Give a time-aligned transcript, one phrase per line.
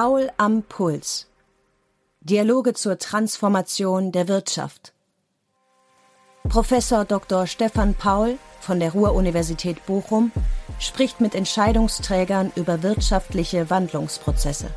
[0.00, 1.26] Paul am Puls.
[2.20, 4.92] Dialoge zur Transformation der Wirtschaft.
[6.44, 7.48] Professor Dr.
[7.48, 10.30] Stefan Paul von der Ruhr-Universität Bochum
[10.78, 14.72] spricht mit Entscheidungsträgern über wirtschaftliche Wandlungsprozesse.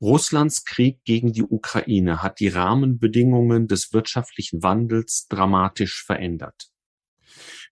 [0.00, 6.72] Russlands Krieg gegen die Ukraine hat die Rahmenbedingungen des wirtschaftlichen Wandels dramatisch verändert.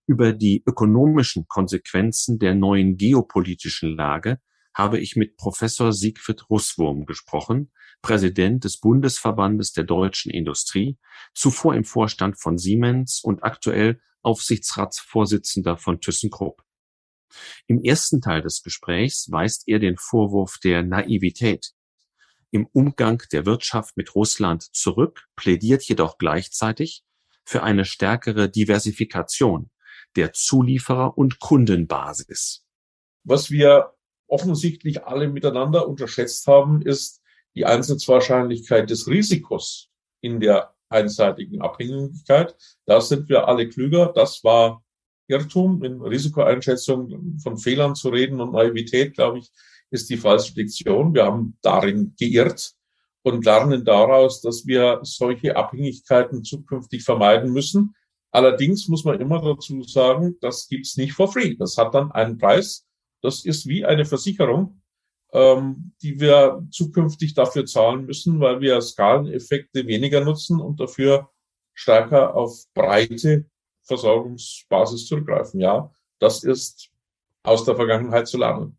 [0.07, 4.39] Über die ökonomischen Konsequenzen der neuen geopolitischen Lage
[4.79, 10.97] habe ich mit Professor Siegfried Russwurm gesprochen, Präsident des Bundesverbandes der deutschen Industrie,
[11.35, 16.63] zuvor im Vorstand von Siemens und aktuell Aufsichtsratsvorsitzender von ThyssenKrupp.
[17.67, 21.73] Im ersten Teil des Gesprächs weist er den Vorwurf der Naivität
[22.51, 27.03] im Umgang der Wirtschaft mit Russland zurück, plädiert jedoch gleichzeitig
[27.45, 29.69] für eine stärkere Diversifikation
[30.15, 32.65] der Zulieferer- und Kundenbasis.
[33.23, 33.93] Was wir
[34.29, 37.21] offensichtlich alle miteinander unterschätzt haben, ist
[37.55, 39.89] die Eintrittswahrscheinlichkeit des Risikos
[40.21, 42.55] in der einseitigen Abhängigkeit.
[42.85, 44.11] Da sind wir alle klüger.
[44.13, 44.83] Das war
[45.27, 49.51] Irrtum in Risikoeinschätzung von Fehlern zu reden und Naivität, glaube ich,
[49.91, 51.13] ist die falsche Diktion.
[51.13, 52.73] Wir haben darin geirrt
[53.23, 57.95] und lernen daraus, dass wir solche Abhängigkeiten zukünftig vermeiden müssen.
[58.31, 61.55] Allerdings muss man immer dazu sagen, das gibt's nicht for free.
[61.55, 62.85] Das hat dann einen Preis.
[63.21, 64.81] Das ist wie eine Versicherung,
[65.33, 71.29] ähm, die wir zukünftig dafür zahlen müssen, weil wir Skaleneffekte weniger nutzen und dafür
[71.73, 73.45] stärker auf breite
[73.83, 75.59] Versorgungsbasis zurückgreifen.
[75.59, 76.89] Ja, das ist
[77.43, 78.77] aus der Vergangenheit zu lernen.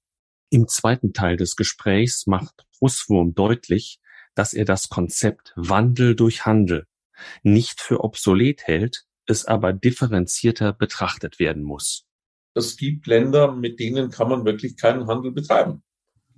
[0.50, 4.00] Im zweiten Teil des Gesprächs macht Russwurm deutlich,
[4.34, 6.86] dass er das Konzept Wandel durch Handel
[7.42, 12.06] nicht für obsolet hält, es aber differenzierter betrachtet werden muss.
[12.54, 15.82] Es gibt Länder, mit denen kann man wirklich keinen Handel betreiben,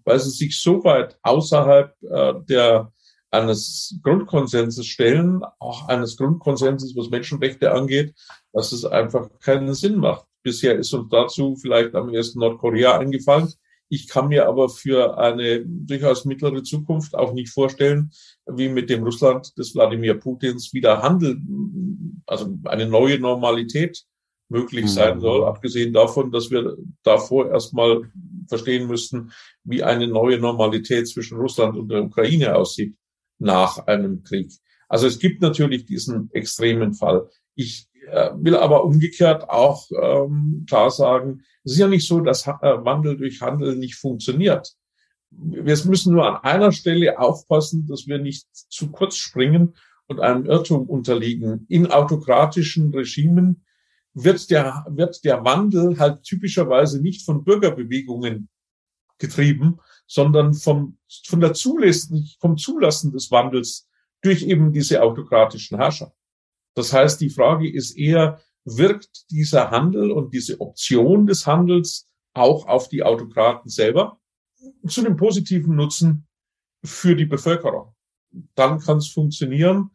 [0.04, 2.92] weil sie sich so weit außerhalb äh, der
[3.30, 8.14] eines Grundkonsenses stellen, auch eines Grundkonsenses, was Menschenrechte angeht,
[8.52, 10.26] dass es einfach keinen Sinn macht.
[10.42, 13.48] Bisher ist uns dazu vielleicht am ersten Nordkorea eingefallen.
[13.88, 18.10] Ich kann mir aber für eine durchaus mittlere Zukunft auch nicht vorstellen,
[18.46, 21.38] wie mit dem Russland des Wladimir Putins wieder Handel,
[22.26, 24.04] also eine neue Normalität
[24.52, 28.02] möglich sein soll, abgesehen davon, dass wir davor erstmal
[28.48, 29.32] verstehen müssten,
[29.64, 32.94] wie eine neue Normalität zwischen Russland und der Ukraine aussieht
[33.38, 34.52] nach einem Krieg.
[34.88, 37.28] Also es gibt natürlich diesen extremen Fall.
[37.54, 42.46] Ich äh, will aber umgekehrt auch ähm, klar sagen, es ist ja nicht so, dass
[42.46, 44.74] äh, Wandel durch Handel nicht funktioniert.
[45.30, 49.74] Wir müssen nur an einer Stelle aufpassen, dass wir nicht zu kurz springen
[50.08, 51.64] und einem Irrtum unterliegen.
[51.68, 53.64] In autokratischen Regimen
[54.14, 58.48] wird der, wird der Wandel halt typischerweise nicht von Bürgerbewegungen
[59.18, 63.88] getrieben, sondern vom, von der Zulassen, vom Zulassen des Wandels
[64.20, 66.12] durch eben diese autokratischen Herrscher.
[66.74, 72.66] Das heißt, die Frage ist eher, wirkt dieser Handel und diese Option des Handels auch
[72.66, 74.20] auf die Autokraten selber
[74.86, 76.26] zu einem positiven Nutzen
[76.84, 77.94] für die Bevölkerung.
[78.54, 79.90] Dann kann es funktionieren.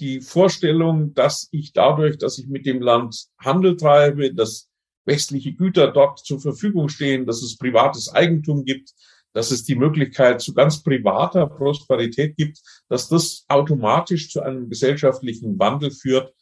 [0.00, 4.68] Die Vorstellung, dass ich dadurch, dass ich mit dem Land Handel treibe, dass
[5.04, 8.92] westliche Güter dort zur Verfügung stehen, dass es privates Eigentum gibt,
[9.32, 15.58] dass es die Möglichkeit zu ganz privater Prosperität gibt, dass das automatisch zu einem gesellschaftlichen
[15.58, 16.34] Wandel führt,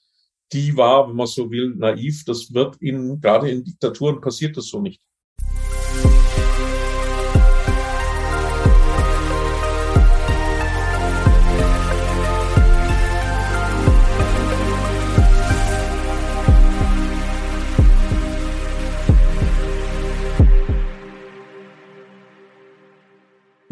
[0.53, 2.25] die war, wenn man so will, naiv.
[2.25, 5.01] Das wird in, gerade in Diktaturen passiert das so nicht.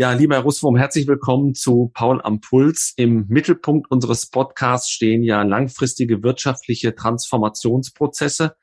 [0.00, 2.92] Ja, lieber Herr Russwurm, herzlich willkommen zu Paul am Puls.
[2.96, 8.54] Im Mittelpunkt unseres Podcasts stehen ja langfristige wirtschaftliche Transformationsprozesse.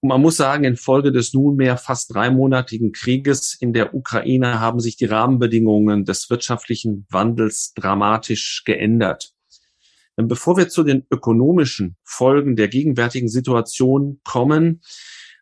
[0.00, 4.98] Und man muss sagen, infolge des nunmehr fast dreimonatigen Krieges in der Ukraine haben sich
[4.98, 9.32] die Rahmenbedingungen des wirtschaftlichen Wandels dramatisch geändert.
[10.16, 14.82] Bevor wir zu den ökonomischen Folgen der gegenwärtigen Situation kommen,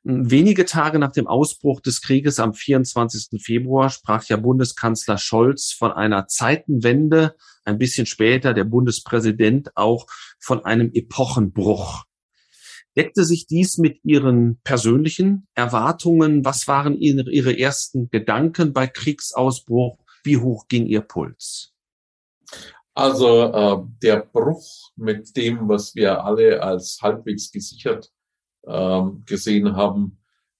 [0.08, 3.42] Wenige Tage nach dem Ausbruch des Krieges am 24.
[3.42, 10.06] Februar sprach ja Bundeskanzler Scholz von einer Zeitenwende, ein bisschen später der Bundespräsident auch
[10.38, 12.04] von einem Epochenbruch.
[12.96, 16.44] Deckte sich dies mit Ihren persönlichen Erwartungen?
[16.44, 19.98] Was waren Ihre, ersten Gedanken bei Kriegsausbruch?
[20.22, 21.72] Wie hoch ging Ihr Puls?
[22.94, 28.12] Also äh, der Bruch mit dem, was wir alle als halbwegs gesichert
[28.66, 30.18] ähm, gesehen haben,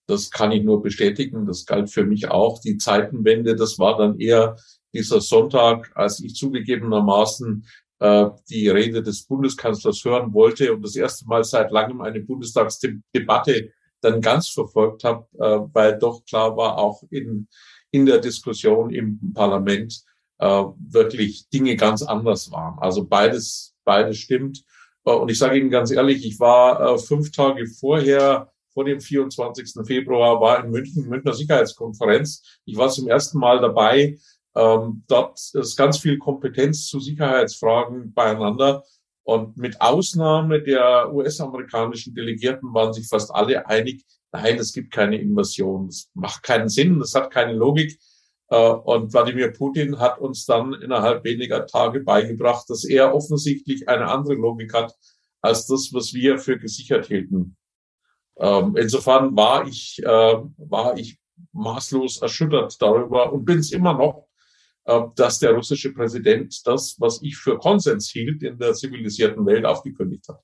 [0.09, 1.47] Das kann ich nur bestätigen.
[1.47, 2.61] Das galt für mich auch.
[2.61, 4.57] Die Zeitenwende, das war dann eher
[4.95, 7.67] dieser Sonntag, als ich zugegebenermaßen
[7.99, 13.73] äh, die Rede des Bundeskanzlers hören wollte und das erste Mal seit langem eine Bundestagsdebatte
[14.01, 17.49] dann ganz verfolgt habe, äh, weil doch klar war, auch in,
[17.91, 20.05] in der Diskussion im Parlament
[20.39, 22.79] äh, wirklich Dinge ganz anders waren.
[22.79, 24.63] Also beides, beides stimmt.
[25.07, 29.01] Äh, und ich sage Ihnen ganz ehrlich, ich war äh, fünf Tage vorher vor dem
[29.01, 29.87] 24.
[29.87, 32.61] Februar war in München, Münchner Sicherheitskonferenz.
[32.67, 34.19] Ich war zum ersten Mal dabei.
[34.55, 38.85] Ähm, dort ist ganz viel Kompetenz zu Sicherheitsfragen beieinander.
[39.23, 45.19] Und mit Ausnahme der US-amerikanischen Delegierten waren sich fast alle einig, nein, es gibt keine
[45.19, 45.87] Invasion.
[45.89, 47.99] Das macht keinen Sinn, das hat keine Logik.
[48.49, 54.09] Äh, und Wladimir Putin hat uns dann innerhalb weniger Tage beigebracht, dass er offensichtlich eine
[54.09, 54.95] andere Logik hat
[55.41, 57.57] als das, was wir für gesichert hielten.
[58.39, 61.19] Ähm, insofern war ich, äh, war ich
[61.53, 64.27] maßlos erschüttert darüber und bin es immer noch,
[64.85, 69.65] äh, dass der russische Präsident das, was ich für Konsens hielt, in der zivilisierten Welt
[69.65, 70.41] aufgekündigt hat.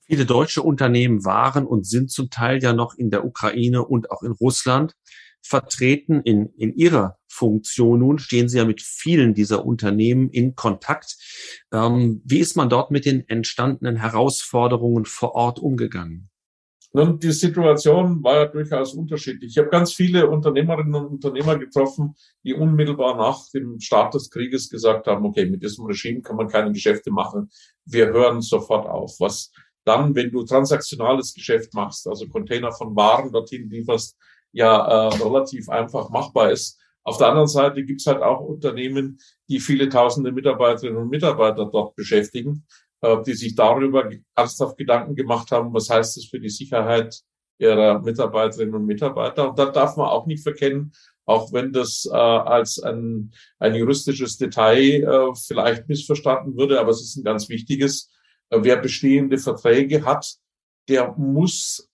[0.00, 4.22] Viele deutsche Unternehmen waren und sind zum Teil ja noch in der Ukraine und auch
[4.22, 4.94] in Russland
[5.42, 6.20] vertreten.
[6.22, 11.16] In, in ihrer Funktion nun stehen Sie ja mit vielen dieser Unternehmen in Kontakt.
[11.72, 16.30] Ähm, wie ist man dort mit den entstandenen Herausforderungen vor Ort umgegangen?
[16.94, 19.50] Nun, die Situation war ja durchaus unterschiedlich.
[19.50, 24.70] Ich habe ganz viele Unternehmerinnen und Unternehmer getroffen, die unmittelbar nach dem Start des Krieges
[24.70, 27.50] gesagt haben, okay, mit diesem Regime kann man keine Geschäfte machen.
[27.84, 29.16] Wir hören sofort auf.
[29.20, 29.52] Was
[29.84, 34.16] dann, wenn du transaktionales Geschäft machst, also Container von Waren dorthin lieferst,
[34.52, 36.80] ja äh, relativ einfach machbar ist.
[37.04, 39.18] Auf der anderen Seite gibt es halt auch Unternehmen,
[39.48, 42.66] die viele tausende Mitarbeiterinnen und Mitarbeiter dort beschäftigen
[43.00, 47.20] äh, die sich darüber ernsthaft Gedanken gemacht haben, was heißt das für die Sicherheit
[47.58, 49.50] ihrer Mitarbeiterinnen und Mitarbeiter.
[49.50, 50.92] Und da darf man auch nicht verkennen,
[51.24, 57.02] auch wenn das äh, als ein, ein juristisches Detail äh, vielleicht missverstanden würde, aber es
[57.02, 58.10] ist ein ganz wichtiges.
[58.50, 60.36] Äh, wer bestehende Verträge hat,
[60.88, 61.87] der muss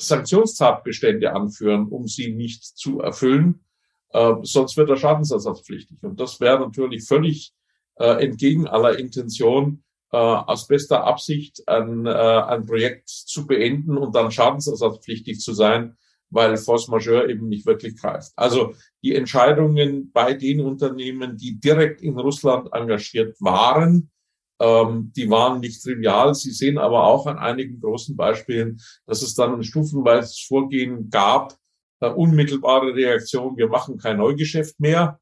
[0.00, 3.64] Sanktionstatbestände anführen, um sie nicht zu erfüllen.
[4.10, 6.02] Äh, sonst wird er schadensersatzpflichtig.
[6.02, 7.54] Und das wäre natürlich völlig
[7.96, 14.14] äh, entgegen aller Intention äh, aus bester Absicht ein, äh, ein Projekt zu beenden und
[14.14, 15.96] dann schadensersatzpflichtig zu sein,
[16.30, 18.32] weil Force Majeure eben nicht wirklich greift.
[18.36, 24.10] Also die Entscheidungen bei den Unternehmen, die direkt in Russland engagiert waren,
[24.60, 26.34] ähm, die waren nicht trivial.
[26.34, 31.56] Sie sehen aber auch an einigen großen Beispielen, dass es dann ein stufenweises Vorgehen gab,
[32.00, 35.18] äh, unmittelbare Reaktion, wir machen kein Neugeschäft mehr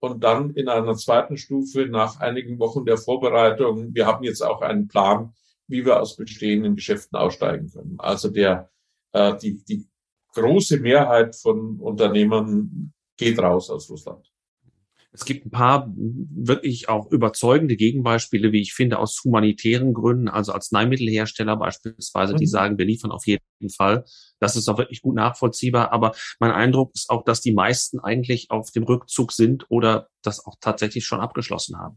[0.00, 4.62] und dann in einer zweiten Stufe nach einigen Wochen der Vorbereitung, wir haben jetzt auch
[4.62, 5.34] einen Plan,
[5.66, 7.96] wie wir aus bestehenden Geschäften aussteigen können.
[7.98, 8.70] Also der,
[9.12, 9.86] äh, die, die
[10.34, 14.30] große Mehrheit von Unternehmern geht raus aus Russland.
[15.10, 20.52] Es gibt ein paar wirklich auch überzeugende Gegenbeispiele, wie ich finde, aus humanitären Gründen, also
[20.52, 22.50] Arzneimittelhersteller beispielsweise, die mhm.
[22.50, 23.42] sagen, wir liefern auf jeden
[23.74, 24.04] Fall.
[24.38, 25.92] Das ist auch wirklich gut nachvollziehbar.
[25.92, 30.44] Aber mein Eindruck ist auch, dass die meisten eigentlich auf dem Rückzug sind oder das
[30.44, 31.96] auch tatsächlich schon abgeschlossen haben.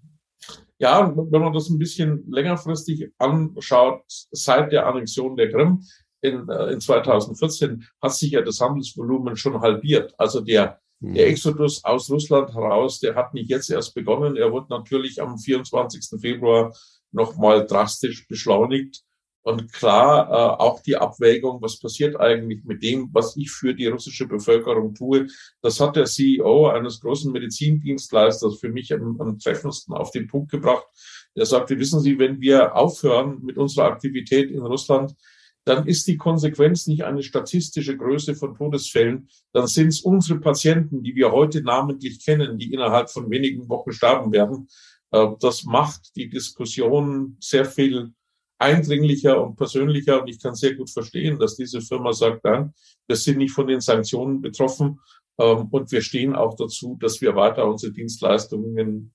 [0.79, 5.83] Ja, wenn man das ein bisschen längerfristig anschaut, seit der Annexion der Krim
[6.21, 10.13] in, äh, in 2014 hat sich ja das Handelsvolumen schon halbiert.
[10.17, 11.31] Also der der mhm.
[11.31, 14.37] Exodus aus Russland heraus, der hat nicht jetzt erst begonnen.
[14.37, 16.21] Er wurde natürlich am 24.
[16.21, 16.73] Februar
[17.11, 19.01] nochmal drastisch beschleunigt.
[19.43, 23.87] Und klar, äh, auch die Abwägung, was passiert eigentlich mit dem, was ich für die
[23.87, 25.25] russische Bevölkerung tue,
[25.63, 30.51] das hat der CEO eines großen Medizindienstleisters für mich am, am treffendsten auf den Punkt
[30.51, 30.85] gebracht.
[31.33, 35.15] Er sagte, wissen Sie, wenn wir aufhören mit unserer Aktivität in Russland,
[35.63, 41.03] dann ist die Konsequenz nicht eine statistische Größe von Todesfällen, dann sind es unsere Patienten,
[41.03, 44.67] die wir heute namentlich kennen, die innerhalb von wenigen Wochen sterben werden.
[45.11, 48.13] Äh, das macht die Diskussion sehr viel
[48.57, 50.21] eindringlicher und persönlicher.
[50.21, 52.73] Und ich kann sehr gut verstehen, dass diese Firma sagt, nein,
[53.07, 54.99] wir sind nicht von den Sanktionen betroffen.
[55.37, 59.13] Ähm, und wir stehen auch dazu, dass wir weiter unsere Dienstleistungen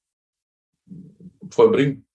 [1.51, 2.06] vollbringen.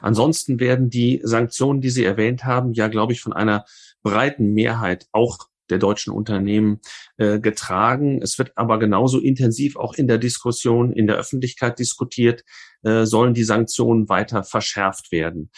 [0.00, 3.64] Ansonsten werden die Sanktionen, die Sie erwähnt haben, ja, glaube ich, von einer
[4.02, 6.80] breiten Mehrheit auch der deutschen Unternehmen
[7.16, 8.20] äh, getragen.
[8.22, 12.44] Es wird aber genauso intensiv auch in der Diskussion, in der Öffentlichkeit diskutiert,
[12.82, 15.50] äh, sollen die Sanktionen weiter verschärft werden.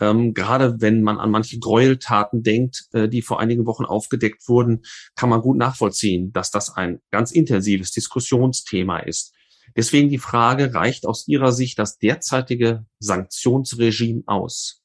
[0.00, 4.82] Ähm, gerade wenn man an manche Gräueltaten denkt, äh, die vor einigen Wochen aufgedeckt wurden,
[5.14, 9.34] kann man gut nachvollziehen, dass das ein ganz intensives Diskussionsthema ist.
[9.76, 14.82] Deswegen die Frage, reicht aus Ihrer Sicht das derzeitige Sanktionsregime aus?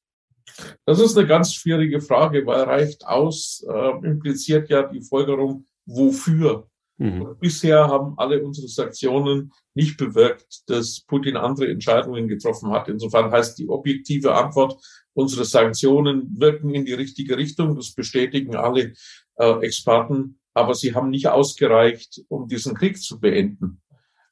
[0.86, 6.70] Das ist eine ganz schwierige Frage, weil reicht aus, äh, impliziert ja die Folgerung, wofür.
[6.98, 7.36] Mhm.
[7.39, 12.88] Bisher haben alle unsere Sanktionen nicht bewirkt, dass Putin andere Entscheidungen getroffen hat.
[12.88, 14.82] Insofern heißt die objektive Antwort,
[15.13, 17.75] unsere Sanktionen wirken in die richtige Richtung.
[17.75, 18.94] Das bestätigen alle
[19.36, 20.39] äh, Experten.
[20.54, 23.82] Aber sie haben nicht ausgereicht, um diesen Krieg zu beenden.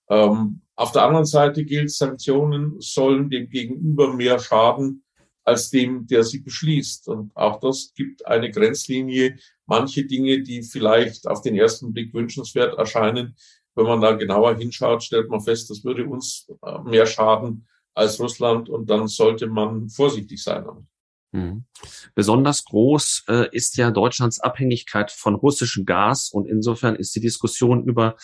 [0.09, 5.03] Ähm, auf der anderen Seite gilt, Sanktionen sollen dem Gegenüber mehr schaden
[5.43, 7.07] als dem, der sie beschließt.
[7.09, 9.37] Und auch das gibt eine Grenzlinie.
[9.65, 13.35] Manche Dinge, die vielleicht auf den ersten Blick wünschenswert erscheinen,
[13.75, 18.19] wenn man da genauer hinschaut, stellt man fest, das würde uns äh, mehr schaden als
[18.19, 20.85] Russland und dann sollte man vorsichtig sein damit.
[21.33, 21.65] Mhm.
[22.13, 27.83] Besonders groß äh, ist ja Deutschlands Abhängigkeit von russischem Gas und insofern ist die Diskussion
[27.85, 28.17] über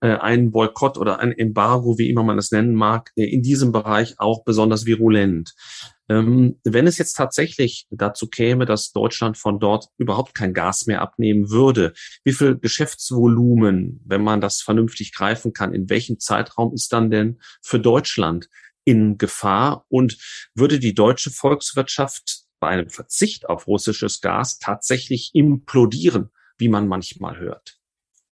[0.00, 3.72] äh, einen Boykott oder ein Embargo, wie immer man es nennen mag, äh, in diesem
[3.72, 5.54] Bereich auch besonders virulent.
[6.10, 11.00] Ähm, wenn es jetzt tatsächlich dazu käme, dass Deutschland von dort überhaupt kein Gas mehr
[11.00, 16.92] abnehmen würde, wie viel Geschäftsvolumen, wenn man das vernünftig greifen kann, in welchem Zeitraum ist
[16.92, 18.50] dann denn für Deutschland
[18.84, 20.18] in Gefahr und
[20.54, 27.38] würde die deutsche Volkswirtschaft bei einem Verzicht auf russisches Gas tatsächlich implodieren, wie man manchmal
[27.38, 27.78] hört?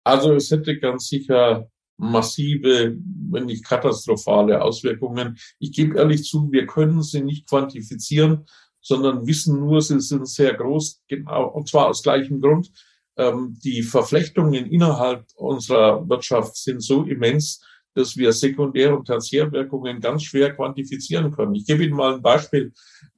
[0.04, 2.96] Also es hätte ganz sicher massive,
[3.30, 5.38] wenn nicht katastrophale Auswirkungen.
[5.58, 8.46] Ich gebe ehrlich zu, wir können sie nicht quantifizieren,
[8.80, 12.70] sondern wissen nur, sie sind sehr groß, genau, und zwar aus gleichem Grund.
[13.16, 17.64] Ähm, die Verflechtungen innerhalb unserer Wirtschaft sind so immens,
[17.96, 21.54] dass wir Sekundär- und Tertiärwirkungen ganz schwer quantifizieren können.
[21.54, 22.72] Ich gebe Ihnen mal ein Beispiel.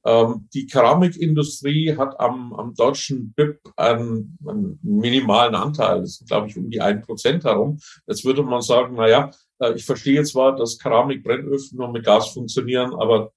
[0.05, 6.01] Ähm, die Keramikindustrie hat am, am deutschen BIP einen, einen minimalen Anteil.
[6.01, 7.79] Das sind, glaube ich, um die ein Prozent herum.
[8.07, 12.29] Jetzt würde man sagen, na ja, äh, ich verstehe zwar, dass Keramikbrennöfen nur mit Gas
[12.29, 13.33] funktionieren, aber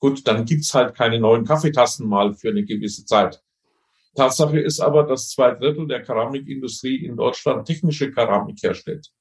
[0.00, 3.42] gut, dann gibt's halt keine neuen Kaffeetassen mal für eine gewisse Zeit.
[4.16, 9.12] Tatsache ist aber, dass zwei Drittel der Keramikindustrie in Deutschland technische Keramik herstellt.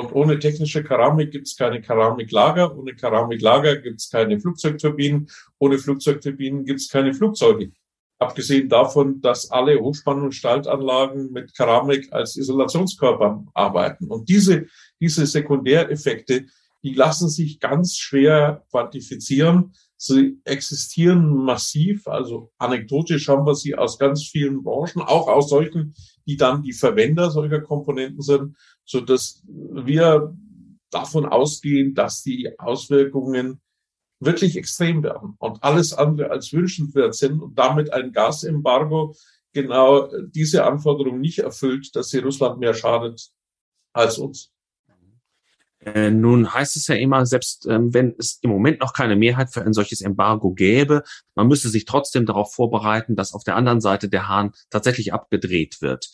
[0.00, 2.74] Und ohne technische Keramik gibt es keine Keramiklager.
[2.74, 5.28] Ohne Keramiklager gibt es keine Flugzeugturbinen.
[5.58, 7.72] Ohne Flugzeugturbinen gibt es keine Flugzeuge.
[8.18, 14.06] Abgesehen davon, dass alle Hochspannungsstaltanlagen mit Keramik als Isolationskörpern arbeiten.
[14.06, 14.68] Und diese,
[15.00, 16.46] diese Sekundäreffekte,
[16.82, 19.74] die lassen sich ganz schwer quantifizieren.
[19.98, 25.94] Sie existieren massiv, also anekdotisch haben wir sie aus ganz vielen Branchen, auch aus solchen,
[26.30, 30.32] die dann die Verwender solcher Komponenten sind, so dass wir
[30.90, 33.60] davon ausgehen, dass die Auswirkungen
[34.20, 39.16] wirklich extrem werden und alles andere als wünschenswert sind und damit ein Gasembargo
[39.52, 43.30] genau diese Anforderung nicht erfüllt, dass sie Russland mehr schadet
[43.92, 44.52] als uns.
[45.82, 49.52] Äh, nun heißt es ja immer, selbst ähm, wenn es im Moment noch keine Mehrheit
[49.52, 51.02] für ein solches Embargo gäbe,
[51.34, 55.80] man müsste sich trotzdem darauf vorbereiten, dass auf der anderen Seite der Hahn tatsächlich abgedreht
[55.80, 56.10] wird.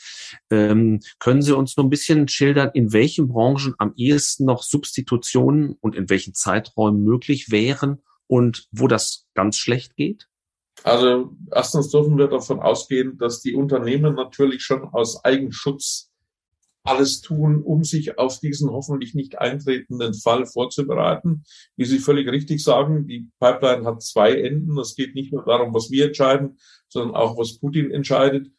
[0.51, 5.77] Ähm, können Sie uns so ein bisschen schildern, in welchen Branchen am ehesten noch Substitutionen
[5.81, 10.29] und in welchen Zeiträumen möglich wären und wo das ganz schlecht geht?
[10.85, 16.13] Also erstens dürfen wir davon ausgehen, dass die Unternehmen natürlich schon aus Eigenschutz
[16.87, 21.45] alles tun, um sich auf diesen hoffentlich nicht eintretenden Fall vorzubereiten.
[21.77, 24.79] Wie Sie völlig richtig sagen, die Pipeline hat zwei Enden.
[24.79, 28.51] Es geht nicht nur darum, was wir entscheiden, sondern auch, was Putin entscheidet.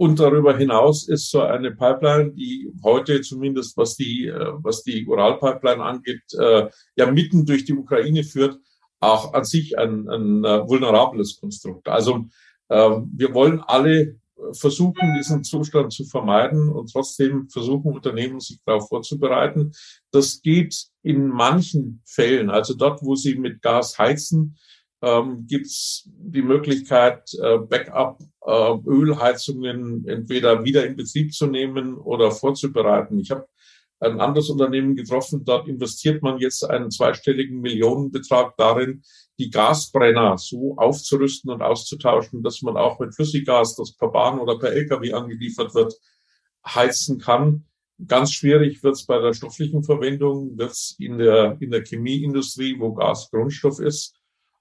[0.00, 5.04] Und darüber hinaus ist so eine Pipeline, die heute zumindest, was die, äh, was die
[5.04, 8.60] Ural-Pipeline angeht, äh, ja mitten durch die Ukraine führt,
[9.00, 11.88] auch an sich ein, ein äh, vulnerables Konstrukt.
[11.88, 12.26] Also
[12.70, 14.18] wir wollen alle
[14.52, 19.70] versuchen, diesen Zustand zu vermeiden und trotzdem versuchen Unternehmen, sich darauf vorzubereiten.
[20.10, 24.56] Das geht in manchen Fällen, also dort, wo sie mit Gas heizen,
[25.00, 32.32] ähm, gibt es die Möglichkeit, äh, Backup-Ölheizungen äh, entweder wieder in Betrieb zu nehmen oder
[32.32, 33.20] vorzubereiten.
[33.20, 33.46] Ich habe
[34.00, 39.02] ein anderes Unternehmen getroffen, dort investiert man jetzt einen zweistelligen Millionenbetrag darin,
[39.38, 44.58] die Gasbrenner so aufzurüsten und auszutauschen, dass man auch mit Flüssiggas, das per Bahn oder
[44.58, 45.94] per Lkw angeliefert wird,
[46.66, 47.64] heizen kann.
[48.06, 52.78] Ganz schwierig wird es bei der stofflichen Verwendung, wird es in der, in der Chemieindustrie,
[52.78, 54.14] wo Gas Grundstoff ist.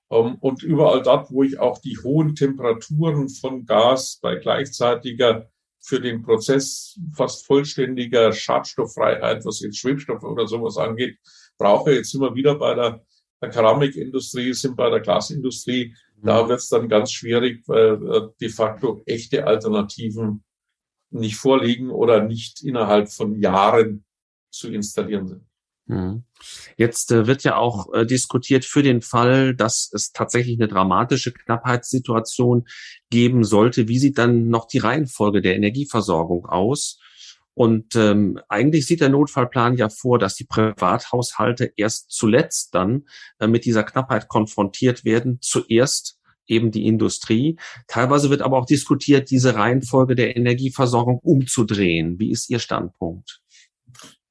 [0.10, 5.50] Ähm, und überall dort, wo ich auch die hohen Temperaturen von Gas bei gleichzeitiger
[5.80, 11.18] für den Prozess fast vollständiger Schadstofffreiheit, was jetzt Schwebstoffe oder sowas angeht,
[11.58, 11.94] brauche.
[11.94, 13.06] Jetzt sind wir wieder bei der
[13.42, 15.96] der Keramikindustrie, sind bei der Glasindustrie.
[16.22, 16.50] Da mhm.
[16.50, 20.44] wird es dann ganz schwierig, weil äh, de facto echte Alternativen
[21.10, 24.06] nicht vorliegen oder nicht innerhalb von Jahren
[24.50, 25.46] zu installieren sind.
[25.88, 26.24] Mhm.
[26.76, 31.32] Jetzt äh, wird ja auch äh, diskutiert für den Fall, dass es tatsächlich eine dramatische
[31.32, 32.66] Knappheitssituation
[33.10, 33.88] geben sollte.
[33.88, 37.00] Wie sieht dann noch die Reihenfolge der Energieversorgung aus?
[37.54, 43.08] Und ähm, eigentlich sieht der Notfallplan ja vor, dass die Privathaushalte erst zuletzt dann
[43.40, 45.40] äh, mit dieser Knappheit konfrontiert werden.
[45.42, 47.58] Zuerst eben die Industrie.
[47.88, 52.20] Teilweise wird aber auch diskutiert, diese Reihenfolge der Energieversorgung umzudrehen.
[52.20, 53.42] Wie ist Ihr Standpunkt?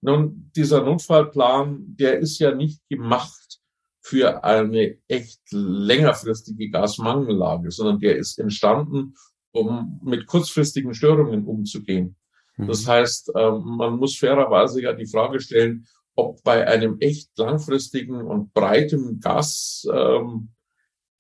[0.07, 3.59] Nun, dieser Notfallplan, der ist ja nicht gemacht
[4.01, 9.17] für eine echt längerfristige Gasmangellage, sondern der ist entstanden,
[9.51, 12.15] um mit kurzfristigen Störungen umzugehen.
[12.57, 12.69] Mhm.
[12.69, 18.23] Das heißt, ähm, man muss fairerweise ja die Frage stellen, ob bei einem echt langfristigen
[18.23, 20.37] und breiten Gasmangel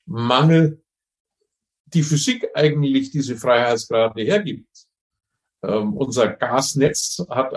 [0.06, 0.82] ähm,
[1.86, 4.86] die Physik eigentlich diese Freiheitsgrade hergibt.
[5.64, 7.52] Ähm, unser Gasnetz hat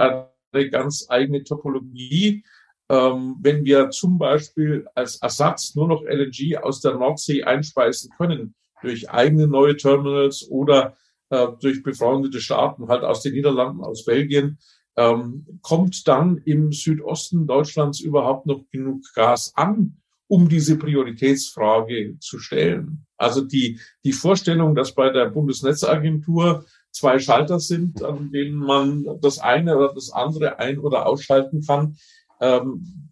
[0.51, 2.43] ganz eigene Topologie.
[2.89, 8.55] Ähm, wenn wir zum Beispiel als Ersatz nur noch LNG aus der Nordsee einspeisen können,
[8.81, 10.97] durch eigene neue Terminals oder
[11.29, 14.57] äh, durch befreundete Staaten, halt aus den Niederlanden, aus Belgien,
[14.97, 22.39] ähm, kommt dann im Südosten Deutschlands überhaupt noch genug Gas an, um diese Prioritätsfrage zu
[22.39, 23.05] stellen.
[23.17, 29.39] Also die, die Vorstellung, dass bei der Bundesnetzagentur zwei Schalter sind, an denen man das
[29.39, 31.97] eine oder das andere ein- oder ausschalten kann.
[32.41, 33.09] Ähm,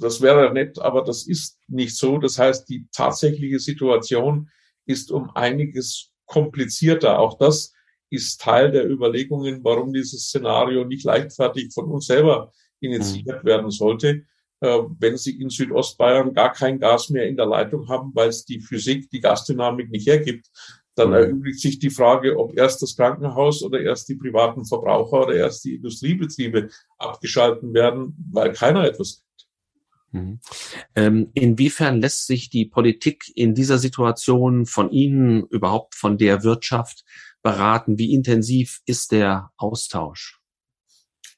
[0.00, 2.18] das wäre nett, aber das ist nicht so.
[2.18, 4.48] Das heißt, die tatsächliche Situation
[4.86, 7.18] ist um einiges komplizierter.
[7.18, 7.72] Auch das
[8.10, 13.46] ist Teil der Überlegungen, warum dieses Szenario nicht leichtfertig von uns selber initiiert mhm.
[13.46, 14.22] werden sollte.
[14.60, 18.44] Äh, wenn Sie in Südostbayern gar kein Gas mehr in der Leitung haben, weil es
[18.44, 20.48] die Physik, die Gasdynamik nicht hergibt,
[20.98, 25.34] dann erübrigt sich die Frage, ob erst das Krankenhaus oder erst die privaten Verbraucher oder
[25.34, 29.24] erst die Industriebetriebe abgeschalten werden, weil keiner etwas
[30.10, 30.40] mhm.
[30.94, 37.04] ähm, inwiefern lässt sich die Politik in dieser Situation von Ihnen, überhaupt von der Wirtschaft
[37.42, 37.98] beraten?
[37.98, 40.40] Wie intensiv ist der Austausch?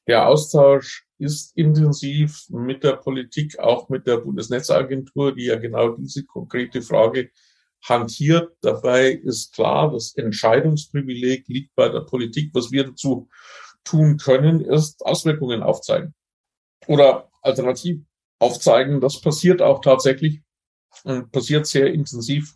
[0.07, 6.25] Der Austausch ist intensiv mit der Politik, auch mit der Bundesnetzagentur, die ja genau diese
[6.25, 7.29] konkrete Frage
[7.83, 8.55] hantiert.
[8.61, 12.51] Dabei ist klar, das Entscheidungsprivileg liegt bei der Politik.
[12.53, 13.29] Was wir dazu
[13.83, 16.13] tun können, ist Auswirkungen aufzeigen
[16.87, 18.01] oder alternativ
[18.39, 19.01] aufzeigen.
[19.01, 20.41] Das passiert auch tatsächlich
[21.03, 22.55] und passiert sehr intensiv.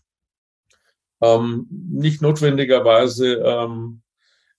[1.21, 4.01] Ähm, nicht notwendigerweise ähm,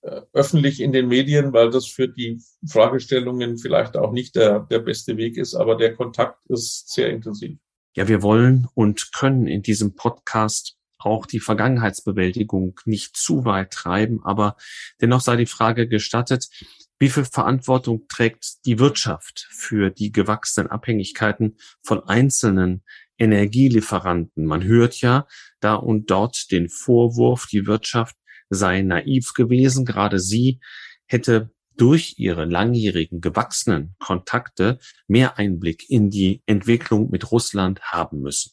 [0.00, 4.79] äh, öffentlich in den Medien, weil das für die Fragestellungen vielleicht auch nicht der, der
[4.79, 7.59] beste Weg ist, aber der Kontakt ist sehr intensiv.
[7.96, 14.20] Ja, wir wollen und können in diesem Podcast auch die Vergangenheitsbewältigung nicht zu weit treiben,
[14.22, 14.56] aber
[15.00, 16.50] dennoch sei die Frage gestattet,
[16.98, 22.85] wie viel Verantwortung trägt die Wirtschaft für die gewachsenen Abhängigkeiten von einzelnen
[23.16, 24.44] Energielieferanten?
[24.44, 25.26] Man hört ja
[25.61, 28.16] da und dort den Vorwurf, die Wirtschaft
[28.50, 29.87] sei naiv gewesen.
[29.87, 30.61] Gerade sie
[31.06, 38.52] hätte durch ihre langjährigen gewachsenen Kontakte mehr Einblick in die Entwicklung mit Russland haben müssen?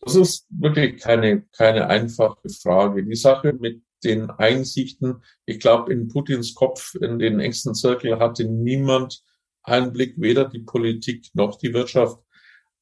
[0.00, 3.04] Das ist wirklich keine, keine einfache Frage.
[3.04, 8.44] Die Sache mit den Einsichten, ich glaube, in Putins Kopf, in den engsten Zirkel hatte
[8.44, 9.22] niemand
[9.62, 12.18] Einblick, weder die Politik noch die Wirtschaft.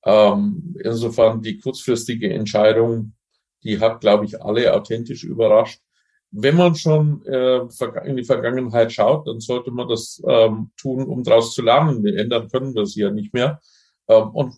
[0.04, 3.14] Ähm, insofern die kurzfristige Entscheidung,
[3.62, 5.80] die hat, glaube ich, alle authentisch überrascht
[6.32, 7.60] wenn man schon äh,
[8.04, 12.02] in die Vergangenheit schaut, dann sollte man das ähm, tun, um daraus zu lernen.
[12.02, 13.60] Wir ändern können sie ja nicht mehr.
[14.08, 14.54] Ähm, und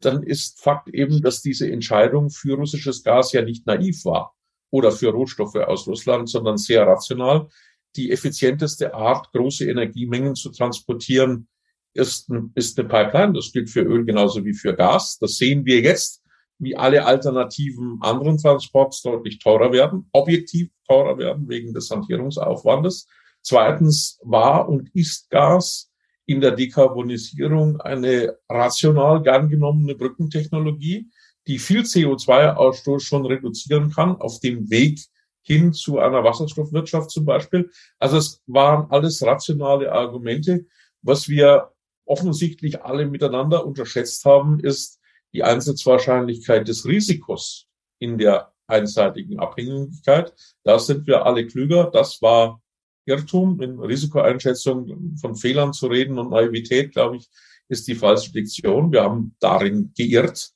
[0.00, 4.34] dann ist Fakt eben, dass diese Entscheidung für russisches Gas ja nicht naiv war
[4.70, 7.48] oder für Rohstoffe aus Russland, sondern sehr rational.
[7.96, 11.48] Die effizienteste Art, große Energiemengen zu transportieren,
[11.92, 13.34] ist, ist eine Pipeline.
[13.34, 15.18] Das gilt für Öl genauso wie für Gas.
[15.18, 16.22] Das sehen wir jetzt
[16.58, 23.06] wie alle alternativen anderen Transports deutlich teurer werden, objektiv teurer werden wegen des Hantierungsaufwandes.
[23.42, 25.90] Zweitens war und ist Gas
[26.26, 31.08] in der Dekarbonisierung eine rational gern genommene Brückentechnologie,
[31.46, 35.00] die viel CO2-Ausstoß schon reduzieren kann auf dem Weg
[35.40, 37.70] hin zu einer Wasserstoffwirtschaft zum Beispiel.
[37.98, 40.66] Also es waren alles rationale Argumente.
[41.00, 41.72] Was wir
[42.04, 45.00] offensichtlich alle miteinander unterschätzt haben, ist,
[45.32, 47.66] die Einsatzwahrscheinlichkeit des Risikos
[47.98, 50.34] in der einseitigen Abhängigkeit.
[50.64, 51.90] Da sind wir alle klüger.
[51.92, 52.60] Das war
[53.06, 53.60] Irrtum.
[53.60, 57.28] In Risikoeinschätzung von Fehlern zu reden und Naivität, glaube ich,
[57.68, 58.92] ist die falsche Diktion.
[58.92, 60.50] Wir haben darin geirrt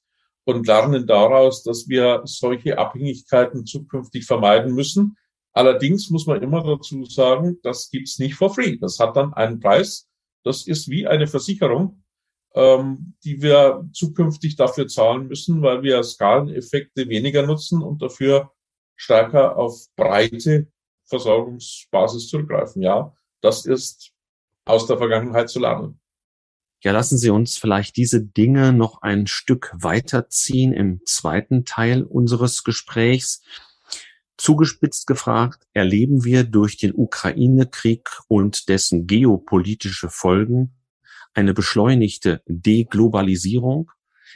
[0.44, 5.16] und lernen daraus, dass wir solche Abhängigkeiten zukünftig vermeiden müssen.
[5.52, 8.78] Allerdings muss man immer dazu sagen, das gibt's nicht for free.
[8.78, 10.08] Das hat dann einen Preis.
[10.44, 12.01] Das ist wie eine Versicherung.
[12.54, 18.52] Ähm, die wir zukünftig dafür zahlen müssen, weil wir Skaleneffekte weniger nutzen und dafür
[18.96, 20.68] stärker auf breite
[21.06, 22.82] Versorgungsbasis zurückgreifen.
[22.82, 24.12] Ja, das ist
[24.64, 25.98] aus der Vergangenheit zu lernen.
[26.84, 32.64] Ja, lassen Sie uns vielleicht diese Dinge noch ein Stück weiterziehen im zweiten Teil unseres
[32.64, 33.42] Gesprächs.
[34.36, 40.74] Zugespitzt gefragt, erleben wir durch den Ukraine-Krieg und dessen geopolitische Folgen
[41.34, 43.90] eine beschleunigte Deglobalisierung?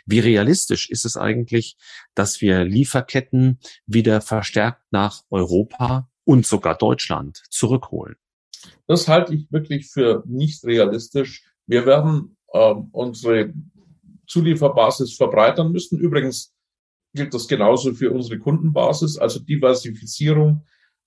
[0.04, 1.76] Wie realistisch ist es eigentlich,
[2.14, 8.16] dass wir Lieferketten wieder verstärkt nach Europa und sogar Deutschland zurückholen?
[8.86, 11.44] Das halte ich wirklich für nicht realistisch.
[11.66, 13.52] Wir werden äh, unsere
[14.26, 15.98] Zulieferbasis verbreitern müssen.
[15.98, 16.52] Übrigens
[17.14, 19.18] gilt das genauso für unsere Kundenbasis.
[19.18, 20.64] Also Diversifizierung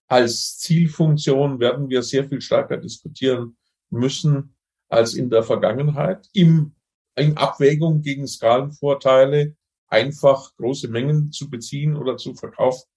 [0.08, 3.58] als Zielfunktion werden wir sehr viel stärker diskutieren
[3.92, 4.56] müssen
[4.90, 6.28] als in der Vergangenheit.
[6.34, 6.76] Im,
[7.16, 9.56] in Abwägung gegen Skalenvorteile
[9.88, 12.88] einfach große Mengen zu beziehen oder zu verkaufen.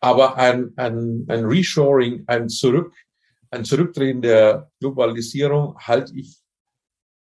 [0.00, 2.92] Aber ein, ein, ein Reshoring, ein Zurück,
[3.50, 6.36] ein Zurückdrehen der Globalisierung halte ich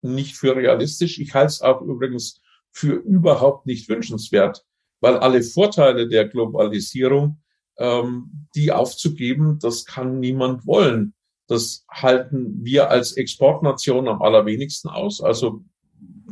[0.01, 1.19] nicht für realistisch.
[1.19, 4.65] Ich halte es auch übrigens für überhaupt nicht wünschenswert,
[4.99, 7.41] weil alle Vorteile der Globalisierung,
[7.77, 11.13] ähm, die aufzugeben, das kann niemand wollen.
[11.47, 15.21] Das halten wir als Exportnation am allerwenigsten aus.
[15.21, 15.63] Also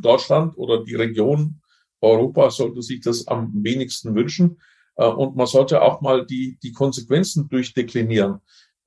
[0.00, 1.60] Deutschland oder die Region
[2.00, 4.60] Europa sollte sich das am wenigsten wünschen.
[4.96, 8.40] Äh, und man sollte auch mal die, die Konsequenzen durchdeklinieren.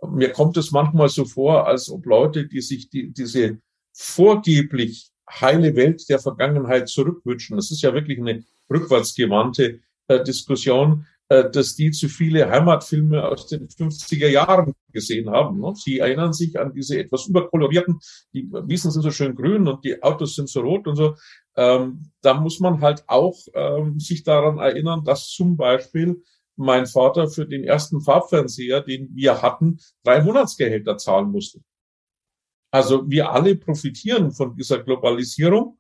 [0.10, 3.60] Mir kommt es manchmal so vor, als ob Leute, die sich die, diese
[3.94, 11.76] vorgeblich heile Welt der Vergangenheit zurückwünschen, das ist ja wirklich eine rückwärtsgewandte äh, Diskussion, dass
[11.76, 15.60] die zu viele Heimatfilme aus den 50er Jahren gesehen haben.
[15.60, 15.74] Ne?
[15.76, 18.00] Sie erinnern sich an diese etwas überkolorierten,
[18.34, 21.16] die Wiesen sind so schön grün und die Autos sind so rot und so.
[21.56, 26.22] Ähm, da muss man halt auch ähm, sich daran erinnern, dass zum Beispiel
[26.58, 31.60] mein Vater für den ersten Farbfernseher, den wir hatten, drei Monatsgehälter zahlen musste.
[32.72, 35.78] Also wir alle profitieren von dieser Globalisierung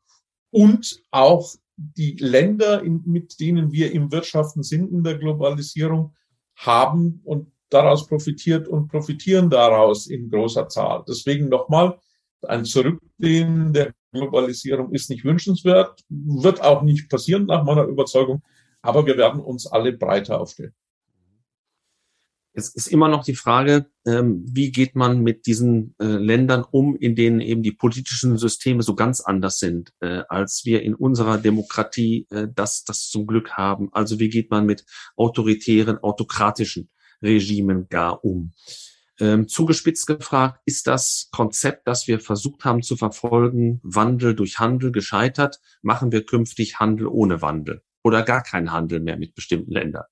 [0.51, 6.16] und auch die Länder, in, mit denen wir im Wirtschaften sind in der Globalisierung,
[6.56, 11.04] haben und daraus profitiert und profitieren daraus in großer Zahl.
[11.08, 11.98] Deswegen nochmal,
[12.44, 18.42] ein Zurückgehen der Globalisierung ist nicht wünschenswert, wird auch nicht passieren nach meiner Überzeugung,
[18.82, 20.74] aber wir werden uns alle breiter aufstellen.
[22.58, 26.96] Es ist immer noch die Frage, ähm, wie geht man mit diesen äh, Ländern um,
[26.96, 31.38] in denen eben die politischen Systeme so ganz anders sind, äh, als wir in unserer
[31.38, 33.89] Demokratie äh, das, das zum Glück haben.
[33.91, 34.86] Also wie geht man mit
[35.18, 36.89] autoritären, autokratischen
[37.22, 38.54] Regimen gar um?
[39.20, 44.94] Ähm, zugespitzt gefragt, ist das Konzept, das wir versucht haben zu verfolgen, Wandel durch Handel
[44.94, 45.60] gescheitert?
[45.82, 50.06] Machen wir künftig Handel ohne Wandel oder gar keinen Handel mehr mit bestimmten Ländern?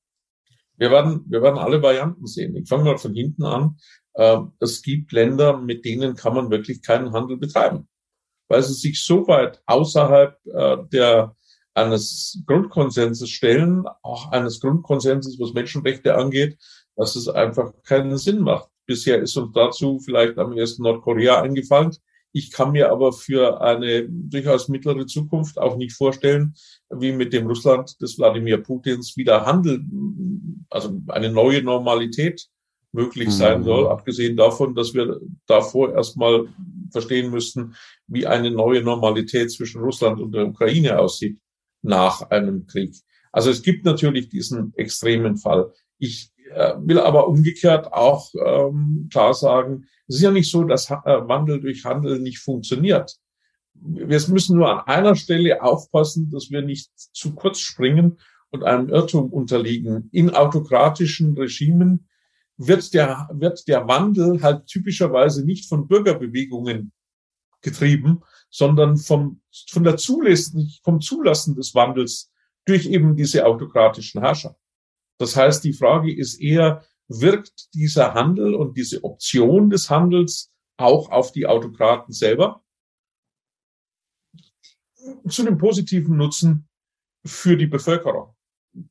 [0.83, 2.57] Wir werden, wir werden alle Varianten sehen.
[2.57, 3.77] Ich fange mal von hinten an.
[4.17, 7.87] Ähm, es gibt Länder, mit denen kann man wirklich keinen Handel betreiben,
[8.49, 11.37] weil sie sich so weit außerhalb äh, der
[11.73, 16.57] eines Grundkonsenses stellen, auch eines Grundkonsenses, was Menschenrechte angeht,
[16.97, 18.67] dass es einfach keinen Sinn macht.
[18.85, 21.95] Bisher ist uns dazu vielleicht am ersten Nordkorea eingefallen.
[22.35, 26.55] Ich kann mir aber für eine durchaus mittlere Zukunft auch nicht vorstellen,
[26.89, 29.85] wie mit dem Russland des Wladimir Putins wieder Handel,
[30.69, 32.47] also eine neue Normalität
[32.91, 33.65] möglich sein mhm.
[33.65, 36.47] soll, abgesehen davon, dass wir davor erstmal
[36.91, 37.75] verstehen müssten,
[38.07, 41.39] wie eine neue Normalität zwischen Russland und der Ukraine aussieht
[41.83, 42.95] nach einem Krieg.
[43.31, 45.71] Also es gibt natürlich diesen extremen Fall.
[45.97, 46.32] Ich
[46.77, 51.59] will aber umgekehrt auch ähm, klar sagen, es ist ja nicht so, dass äh, Wandel
[51.61, 53.17] durch Handel nicht funktioniert.
[53.73, 58.19] Wir müssen nur an einer Stelle aufpassen, dass wir nicht zu kurz springen
[58.51, 60.09] und einem Irrtum unterliegen.
[60.11, 62.07] In autokratischen Regimen
[62.57, 66.91] wird der, wird der Wandel halt typischerweise nicht von Bürgerbewegungen
[67.61, 72.31] getrieben, sondern vom, von der Zulassen, vom Zulassen des Wandels
[72.65, 74.55] durch eben diese autokratischen Herrscher.
[75.23, 81.11] Das heißt, die Frage ist eher, wirkt dieser Handel und diese Option des Handels auch
[81.11, 82.61] auf die Autokraten selber
[85.29, 86.67] zu einem positiven Nutzen
[87.25, 88.35] für die Bevölkerung.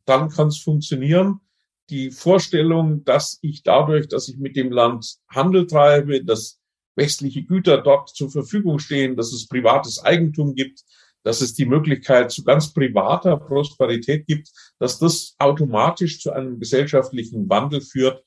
[0.07, 1.43] Dann kann es funktionieren.
[1.91, 6.63] Die Vorstellung, dass ich dadurch, dass ich mit dem Land Handel treibe, dass
[6.97, 10.83] westliche Güter dort zur Verfügung stehen, dass es privates Eigentum gibt,
[11.23, 17.49] dass es die Möglichkeit zu ganz privater Prosperität gibt, dass das automatisch zu einem gesellschaftlichen
[17.49, 18.25] Wandel führt,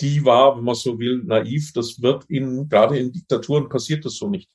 [0.00, 1.72] die war, wenn man so will, naiv.
[1.72, 4.48] Das wird in, gerade in Diktaturen passiert das so nicht.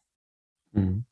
[0.72, 1.06] Mhm.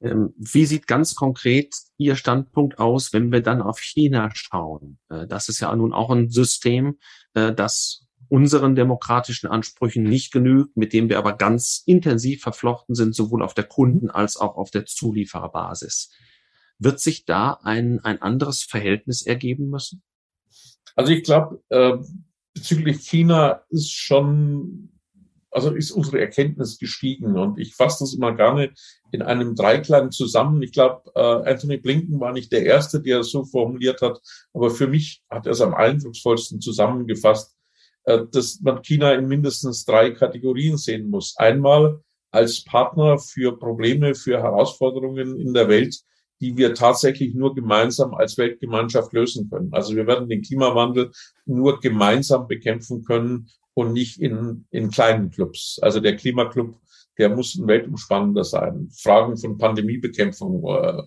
[0.00, 4.98] Ähm, wie sieht ganz konkret Ihr Standpunkt aus, wenn wir dann auf China schauen?
[5.08, 6.98] Äh, das ist ja nun auch ein System,
[7.34, 13.14] äh, das unseren demokratischen Ansprüchen nicht genügt, mit dem wir aber ganz intensiv verflochten sind,
[13.14, 16.10] sowohl auf der Kunden- als auch auf der Zuliefererbasis.
[16.78, 20.02] Wird sich da ein, ein anderes Verhältnis ergeben müssen?
[20.94, 21.96] Also ich glaube, äh,
[22.54, 24.90] bezüglich China ist schon
[25.50, 27.36] also ist unsere Erkenntnis gestiegen.
[27.36, 28.72] Und ich fasse das immer gerne
[29.10, 30.62] in einem Dreiklang zusammen.
[30.62, 34.20] Ich glaube, äh, Anthony Blinken war nicht der Erste, der es so formuliert hat,
[34.52, 37.56] aber für mich hat er es am eindrucksvollsten zusammengefasst,
[38.30, 41.34] dass man China in mindestens drei Kategorien sehen muss.
[41.36, 45.96] Einmal als Partner für Probleme, für Herausforderungen in der Welt,
[46.40, 49.72] die wir tatsächlich nur gemeinsam als Weltgemeinschaft lösen können.
[49.72, 51.10] Also wir werden den Klimawandel
[51.46, 55.78] nur gemeinsam bekämpfen können und nicht in, in kleinen Clubs.
[55.82, 56.76] Also der Klimaclub,
[57.16, 58.88] der muss ein weltumspannender sein.
[58.96, 61.02] Fragen von Pandemiebekämpfung äh,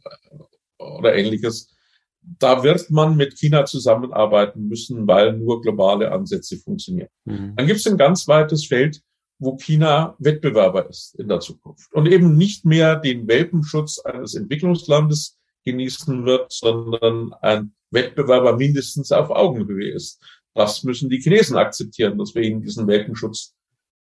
[0.77, 1.73] oder ähnliches.
[2.21, 7.09] Da wird man mit China zusammenarbeiten müssen, weil nur globale Ansätze funktionieren.
[7.25, 7.55] Mhm.
[7.55, 9.01] Dann gibt es ein ganz weites Feld,
[9.39, 15.39] wo China Wettbewerber ist in der Zukunft und eben nicht mehr den Welpenschutz eines Entwicklungslandes
[15.65, 20.21] genießen wird, sondern ein Wettbewerber mindestens auf Augenhöhe ist.
[20.53, 23.55] Das müssen die Chinesen akzeptieren, dass wir ihnen diesen Welpenschutz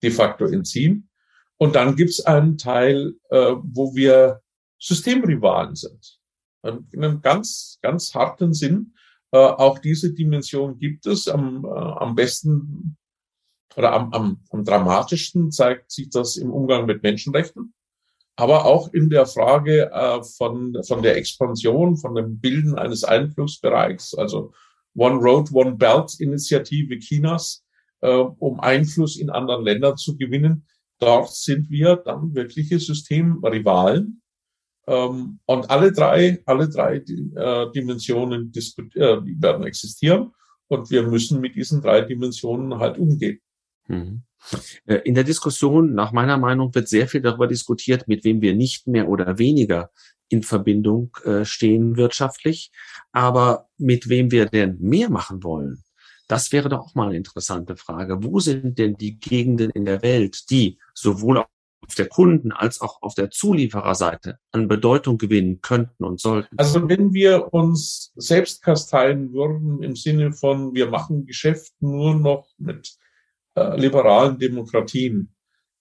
[0.03, 1.09] de facto entziehen.
[1.59, 4.41] Und dann gibt es einen Teil, äh, wo wir
[4.79, 6.20] Systemrivalen sind.
[6.63, 8.95] In einem ganz, ganz harten Sinn.
[9.33, 11.29] Äh, auch diese Dimension gibt es.
[11.29, 12.97] Am, äh, am besten
[13.77, 17.73] oder am, am, am dramatischsten zeigt sich das im Umgang mit Menschenrechten,
[18.37, 24.15] aber auch in der Frage äh, von, von der Expansion, von dem Bilden eines Einflussbereichs.
[24.15, 24.53] Also
[24.95, 27.65] One Road, One Belt Initiative Chinas,
[28.01, 30.67] äh, um Einfluss in anderen Ländern zu gewinnen.
[30.99, 34.20] Dort sind wir dann wirkliche Systemrivalen.
[34.91, 40.33] Ähm, und alle drei, alle drei äh, Dimensionen äh, die werden existieren.
[40.67, 43.41] Und wir müssen mit diesen drei Dimensionen halt umgehen.
[43.87, 44.23] Mhm.
[44.87, 48.55] Äh, in der Diskussion, nach meiner Meinung, wird sehr viel darüber diskutiert, mit wem wir
[48.55, 49.91] nicht mehr oder weniger
[50.29, 52.73] in Verbindung äh, stehen wirtschaftlich.
[53.13, 55.85] Aber mit wem wir denn mehr machen wollen,
[56.27, 58.25] das wäre doch auch mal eine interessante Frage.
[58.25, 61.45] Wo sind denn die Gegenden in der Welt, die sowohl
[61.87, 66.57] auf der Kunden- als auch auf der Zuliefererseite an Bedeutung gewinnen könnten und sollten?
[66.59, 72.49] Also wenn wir uns selbst kasteien würden im Sinne von, wir machen Geschäft nur noch
[72.59, 72.97] mit
[73.55, 75.35] äh, liberalen Demokratien,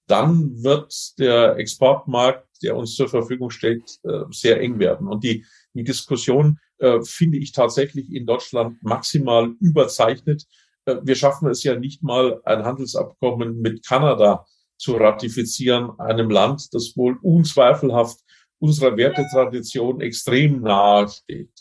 [0.07, 5.07] dann wird der Exportmarkt, der uns zur Verfügung steht, äh, sehr eng werden.
[5.07, 10.45] Und die, die Diskussion äh, finde ich tatsächlich in Deutschland maximal überzeichnet.
[10.85, 14.45] Äh, wir schaffen es ja nicht mal, ein Handelsabkommen mit Kanada
[14.79, 18.19] zu ratifizieren, einem Land, das wohl unzweifelhaft
[18.59, 21.51] unserer Wertetradition extrem nahe steht.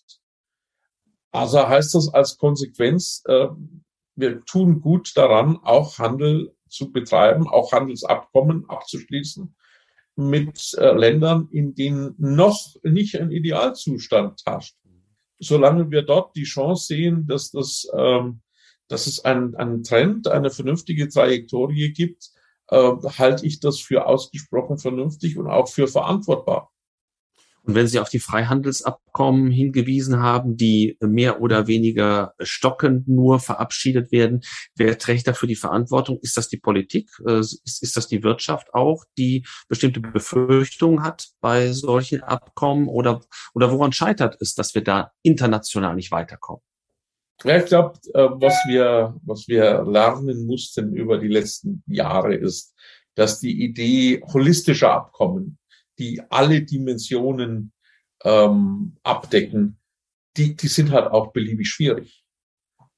[1.32, 3.48] Also heißt das als Konsequenz, äh,
[4.14, 9.54] wir tun gut daran, auch Handel zu betreiben, auch Handelsabkommen abzuschließen
[10.16, 14.76] mit äh, Ländern, in denen noch nicht ein Idealzustand herrscht.
[15.40, 18.40] Solange wir dort die Chance sehen, dass das, ähm,
[18.88, 22.30] dass es einen, einen Trend, eine vernünftige Trajektorie gibt,
[22.70, 26.70] äh, halte ich das für ausgesprochen vernünftig und auch für verantwortbar.
[27.68, 34.10] Und wenn Sie auf die Freihandelsabkommen hingewiesen haben, die mehr oder weniger stockend nur verabschiedet
[34.10, 34.40] werden,
[34.74, 36.18] wer trägt dafür die Verantwortung?
[36.22, 37.10] Ist das die Politik?
[37.26, 42.88] Äh, ist, ist das die Wirtschaft auch, die bestimmte Befürchtungen hat bei solchen Abkommen?
[42.88, 43.20] Oder,
[43.52, 46.62] oder woran scheitert es, dass wir da international nicht weiterkommen?
[47.44, 52.74] Ja, ich glaube, äh, was wir, was wir lernen mussten über die letzten Jahre ist,
[53.14, 55.58] dass die Idee holistischer Abkommen
[55.98, 57.72] die alle Dimensionen
[58.24, 59.78] ähm, abdecken,
[60.36, 62.24] die, die sind halt auch beliebig schwierig.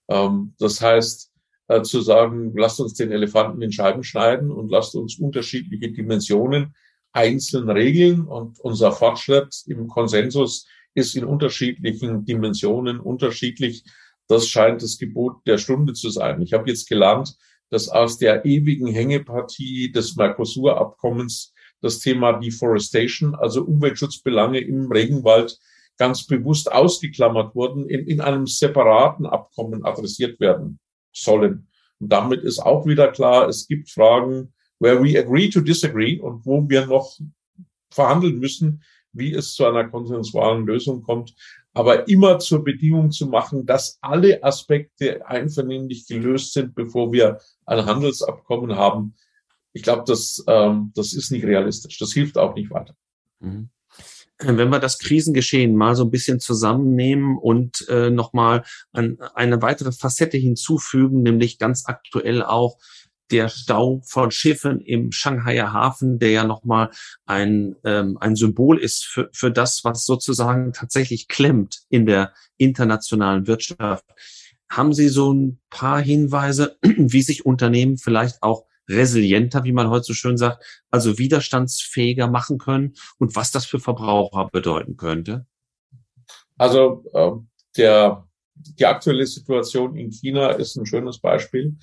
[0.09, 1.33] Ähm, das heißt,
[1.69, 6.75] äh, zu sagen, lasst uns den Elefanten in Scheiben schneiden und lasst uns unterschiedliche Dimensionen
[7.13, 13.85] einzeln regeln und unser Fortschritt im Konsensus ist in unterschiedlichen Dimensionen unterschiedlich.
[14.31, 16.41] Das scheint das Gebot der Stunde zu sein.
[16.41, 17.37] Ich habe jetzt gelernt,
[17.69, 25.59] dass aus der ewigen Hängepartie des Mercosur-Abkommens das Thema Deforestation, also Umweltschutzbelange im Regenwald,
[25.99, 30.79] ganz bewusst ausgeklammert wurden, in, in einem separaten Abkommen adressiert werden
[31.13, 31.67] sollen.
[31.99, 36.47] Und damit ist auch wieder klar, es gibt Fragen, where we agree to disagree und
[36.47, 37.19] wo wir noch
[37.91, 41.35] verhandeln müssen, wie es zu einer konsensualen Lösung kommt,
[41.73, 47.87] aber immer zur Bedingung zu machen, dass alle Aspekte einvernehmlich gelöst sind, bevor wir ein
[47.87, 49.15] Handelsabkommen haben,
[49.73, 51.99] ich glaube, das, ähm, das ist nicht realistisch.
[51.99, 52.95] Das hilft auch nicht weiter.
[53.41, 53.71] Mhm.
[54.43, 59.93] Wenn wir das Krisengeschehen mal so ein bisschen zusammennehmen und äh, nochmal an eine weitere
[59.93, 62.79] Facette hinzufügen, nämlich ganz aktuell auch
[63.31, 66.91] der Stau von Schiffen im Shanghaier Hafen, der ja nochmal
[67.27, 73.47] ein, ähm, ein Symbol ist für, für das, was sozusagen tatsächlich klemmt in der internationalen
[73.47, 74.05] Wirtschaft.
[74.69, 80.05] Haben Sie so ein paar Hinweise, wie sich Unternehmen vielleicht auch resilienter, wie man heute
[80.05, 85.47] so schön sagt, also widerstandsfähiger machen können und was das für Verbraucher bedeuten könnte?
[86.59, 87.31] Also äh,
[87.77, 91.77] der, die aktuelle Situation in China ist ein schönes Beispiel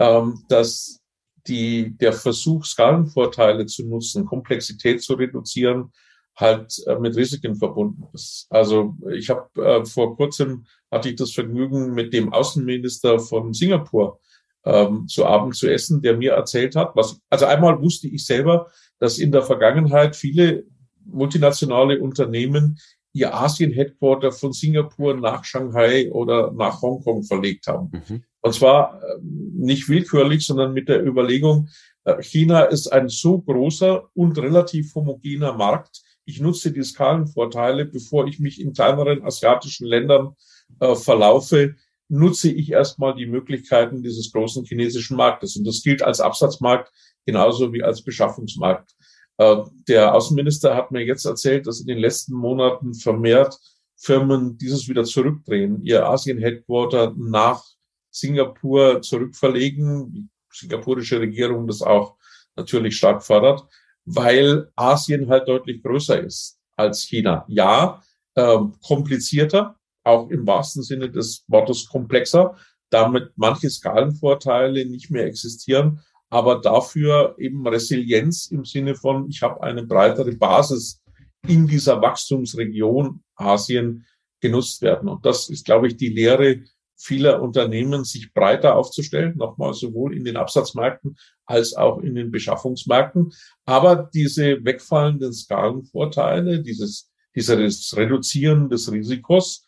[0.00, 1.00] ähm, dass
[1.46, 5.92] die, der Versuch, Skalenvorteile zu nutzen, Komplexität zu reduzieren,
[6.36, 8.46] halt äh, mit Risiken verbunden ist.
[8.50, 14.20] Also ich habe äh, vor kurzem hatte ich das Vergnügen, mit dem Außenminister von Singapur
[14.64, 18.70] ähm, zu Abend zu essen, der mir erzählt hat, was also einmal wusste ich selber,
[18.98, 20.64] dass in der Vergangenheit viele
[21.04, 22.78] multinationale Unternehmen
[23.12, 27.90] ihr Asien-Headquarter von Singapur nach Shanghai oder nach Hongkong verlegt haben.
[27.92, 28.24] Mhm.
[28.42, 31.68] Und zwar äh, nicht willkürlich, sondern mit der Überlegung,
[32.04, 36.02] äh, China ist ein so großer und relativ homogener Markt.
[36.24, 40.36] Ich nutze die Skalenvorteile, bevor ich mich in kleineren asiatischen Ländern
[40.80, 41.74] äh, verlaufe,
[42.08, 45.56] nutze ich erstmal die Möglichkeiten dieses großen chinesischen Marktes.
[45.56, 46.90] Und das gilt als Absatzmarkt
[47.26, 48.94] genauso wie als Beschaffungsmarkt.
[49.38, 49.56] Äh,
[49.88, 53.58] der Außenminister hat mir jetzt erzählt, dass in den letzten Monaten vermehrt
[53.96, 57.62] Firmen dieses wieder zurückdrehen, ihr Asien-Headquarter nach
[58.10, 60.12] Singapur zurückverlegen.
[60.12, 62.16] Die singapurische Regierung das auch
[62.56, 63.64] natürlich stark fördert,
[64.04, 67.44] weil Asien halt deutlich größer ist als China.
[67.48, 68.02] Ja,
[68.34, 72.56] äh, komplizierter, auch im wahrsten Sinne des Wortes komplexer,
[72.90, 79.62] damit manche Skalenvorteile nicht mehr existieren, aber dafür eben Resilienz im Sinne von, ich habe
[79.62, 81.02] eine breitere Basis
[81.46, 84.06] in dieser Wachstumsregion Asien
[84.40, 85.08] genutzt werden.
[85.08, 86.62] Und das ist, glaube ich, die Lehre
[87.00, 93.32] vieler Unternehmen, sich breiter aufzustellen, nochmal sowohl in den Absatzmärkten als auch in den Beschaffungsmärkten.
[93.64, 99.66] Aber diese wegfallenden Skalenvorteile, dieses, dieses Reduzieren des Risikos,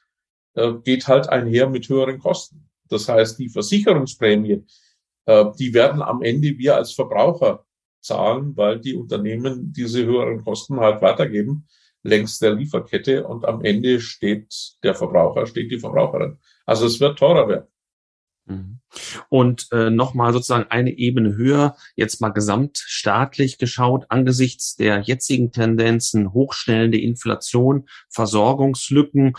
[0.54, 2.68] äh, geht halt einher mit höheren Kosten.
[2.88, 4.64] Das heißt, die Versicherungsprämie,
[5.24, 7.64] äh, die werden am Ende wir als Verbraucher
[8.02, 11.66] zahlen, weil die Unternehmen diese höheren Kosten halt weitergeben
[12.02, 16.38] längs der Lieferkette und am Ende steht der Verbraucher, steht die Verbraucherin.
[16.66, 17.66] Also es wird teurer werden.
[18.46, 18.80] Mhm.
[19.28, 26.32] Und äh, nochmal sozusagen eine Ebene höher, jetzt mal gesamtstaatlich geschaut, angesichts der jetzigen Tendenzen,
[26.32, 29.34] hochschnellende Inflation, Versorgungslücken,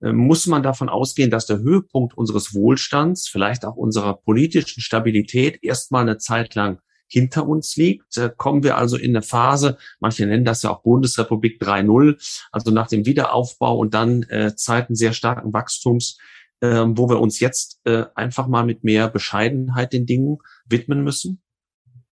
[0.00, 5.62] äh, muss man davon ausgehen, dass der Höhepunkt unseres Wohlstands, vielleicht auch unserer politischen Stabilität
[5.62, 8.16] erstmal eine Zeit lang hinter uns liegt.
[8.16, 12.70] Äh, kommen wir also in eine Phase, manche nennen das ja auch Bundesrepublik 3.0, also
[12.70, 16.18] nach dem Wiederaufbau und dann äh, Zeiten sehr starken Wachstums,
[16.60, 21.42] äh, wo wir uns jetzt äh, einfach mal mit mehr Bescheidenheit den Dingen widmen müssen?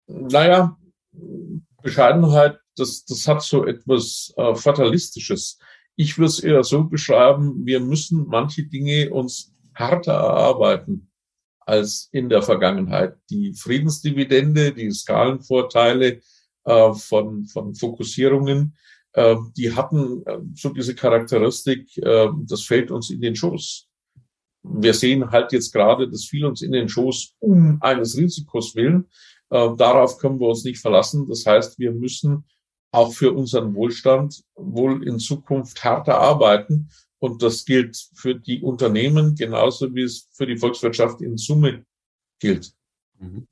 [0.08, 0.78] Naja,
[1.82, 5.60] Bescheidenheit, das, das hat so etwas äh, Fatalistisches.
[5.96, 11.13] Ich würde es eher so beschreiben, wir müssen manche Dinge uns härter erarbeiten
[11.66, 13.16] als in der Vergangenheit.
[13.30, 16.22] Die Friedensdividende, die Skalenvorteile
[16.66, 18.76] äh, von, von Fokussierungen,
[19.14, 23.88] äh, die hatten äh, so diese Charakteristik, äh, das fällt uns in den Schoß.
[24.64, 29.10] Wir sehen halt jetzt gerade, das fiel uns in den Schoß um eines Risikos willen.
[29.50, 31.28] Äh, darauf können wir uns nicht verlassen.
[31.28, 32.46] Das heißt, wir müssen
[32.92, 36.90] auch für unseren Wohlstand wohl in Zukunft härter arbeiten
[37.24, 41.86] und das gilt für die Unternehmen genauso wie es für die Volkswirtschaft in Summe
[42.38, 42.74] gilt.
[43.18, 43.48] Mhm.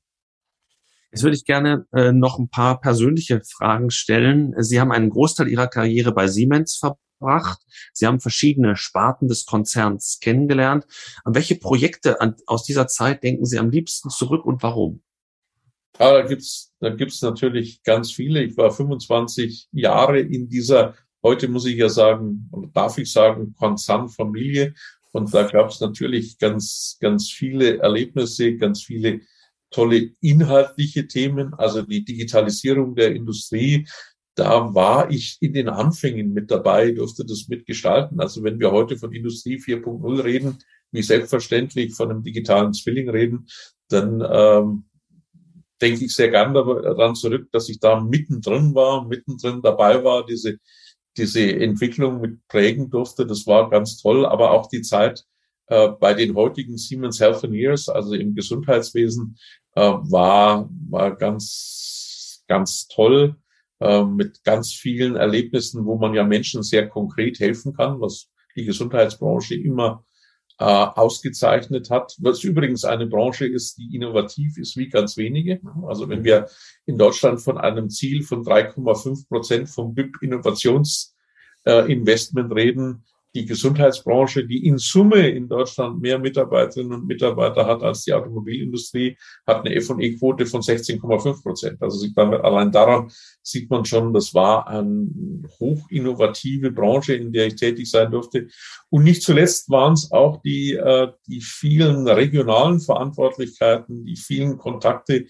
[1.09, 4.53] Jetzt würde ich gerne äh, noch ein paar persönliche Fragen stellen.
[4.61, 7.61] Sie haben einen Großteil Ihrer Karriere bei Siemens verbracht.
[7.93, 10.85] Sie haben verschiedene Sparten des Konzerns kennengelernt.
[11.23, 15.01] An welche Projekte an, aus dieser Zeit denken Sie am liebsten zurück und warum?
[15.97, 18.43] Ja, da gibt's da gibt's natürlich ganz viele.
[18.43, 23.53] Ich war 25 Jahre in dieser Heute muss ich ja sagen, oder darf ich sagen,
[23.57, 24.73] Konzernfamilie.
[25.11, 29.21] Und da gab es natürlich ganz, ganz viele Erlebnisse, ganz viele
[29.69, 33.87] tolle inhaltliche Themen, also die Digitalisierung der Industrie.
[34.35, 38.19] Da war ich in den Anfängen mit dabei, durfte das mitgestalten.
[38.19, 40.57] Also wenn wir heute von Industrie 4.0 reden,
[40.91, 43.47] wie selbstverständlich von einem digitalen Zwilling reden,
[43.89, 44.85] dann ähm,
[45.81, 50.57] denke ich sehr gern daran zurück, dass ich da mittendrin war, mittendrin dabei war, diese
[51.17, 53.25] diese Entwicklung mit prägen durfte.
[53.25, 55.25] Das war ganz toll, aber auch die Zeit
[55.67, 59.37] äh, bei den heutigen Siemens Healthineers, also im Gesundheitswesen,
[59.75, 63.35] äh, war, war ganz, ganz toll.
[63.81, 68.65] äh, mit ganz vielen Erlebnissen, wo man ja Menschen sehr konkret helfen kann, was die
[68.65, 70.05] Gesundheitsbranche immer
[70.61, 75.59] äh, ausgezeichnet hat, was übrigens eine Branche ist, die innovativ ist wie ganz wenige.
[75.87, 76.45] Also wenn wir
[76.85, 83.03] in Deutschland von einem Ziel von 3,5 Prozent vom BIP Innovationsinvestment äh, reden,
[83.33, 89.17] die Gesundheitsbranche, die in Summe in Deutschland mehr Mitarbeiterinnen und Mitarbeiter hat als die Automobilindustrie,
[89.47, 91.81] hat eine F&E-Quote von 16,5 Prozent.
[91.81, 93.09] Also allein daran
[93.41, 95.07] sieht man schon, das war eine
[95.59, 98.47] hochinnovative Branche, in der ich tätig sein durfte.
[98.89, 105.25] Und nicht zuletzt waren es auch die, äh, die vielen regionalen Verantwortlichkeiten, die vielen Kontakte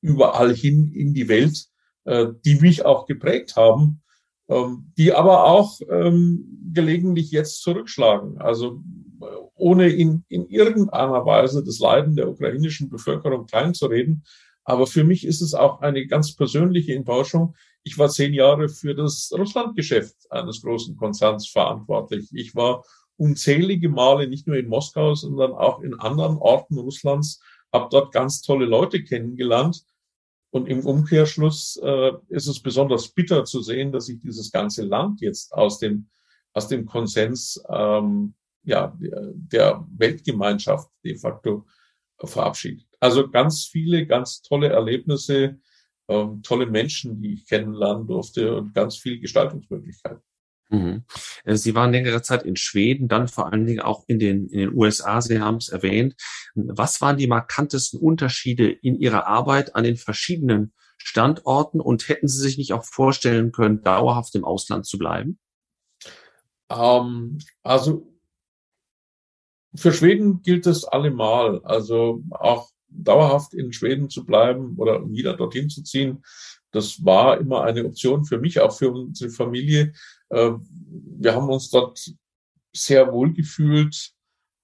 [0.00, 1.66] überall hin in die Welt,
[2.04, 4.02] äh, die mich auch geprägt haben
[4.48, 8.38] die aber auch ähm, gelegentlich jetzt zurückschlagen.
[8.38, 8.82] Also
[9.54, 14.24] ohne in, in irgendeiner Weise das Leiden der ukrainischen Bevölkerung kleinzureden.
[14.64, 17.54] Aber für mich ist es auch eine ganz persönliche Enttäuschung.
[17.84, 22.28] Ich war zehn Jahre für das Russlandgeschäft eines großen Konzerns verantwortlich.
[22.32, 22.84] Ich war
[23.16, 27.40] unzählige Male nicht nur in Moskau, sondern auch in anderen Orten Russlands,
[27.72, 29.84] habe dort ganz tolle Leute kennengelernt
[30.54, 35.20] und im Umkehrschluss äh, ist es besonders bitter zu sehen, dass sich dieses ganze Land
[35.20, 36.08] jetzt aus dem,
[36.52, 41.66] aus dem Konsens ähm, ja, der Weltgemeinschaft de facto
[42.22, 42.86] verabschiedet.
[43.00, 45.58] Also ganz viele, ganz tolle Erlebnisse,
[46.06, 50.22] ähm, tolle Menschen, die ich kennenlernen durfte und ganz viel Gestaltungsmöglichkeiten.
[50.70, 51.04] Mhm.
[51.44, 54.58] Äh, Sie waren längere Zeit in Schweden, dann vor allen Dingen auch in den, in
[54.58, 55.20] den USA.
[55.20, 56.14] Sie haben es erwähnt.
[56.54, 62.40] Was waren die markantesten Unterschiede in Ihrer Arbeit an den verschiedenen Standorten und hätten Sie
[62.40, 65.38] sich nicht auch vorstellen können, dauerhaft im Ausland zu bleiben?
[66.70, 68.10] Ähm, also
[69.74, 71.60] für Schweden gilt es allemal.
[71.64, 76.22] Also auch dauerhaft in Schweden zu bleiben oder wieder dorthin zu ziehen,
[76.74, 79.92] das war immer eine Option für mich, auch für unsere Familie.
[80.34, 80.66] Ähm,
[81.18, 81.98] wir haben uns dort
[82.72, 84.12] sehr wohl gefühlt.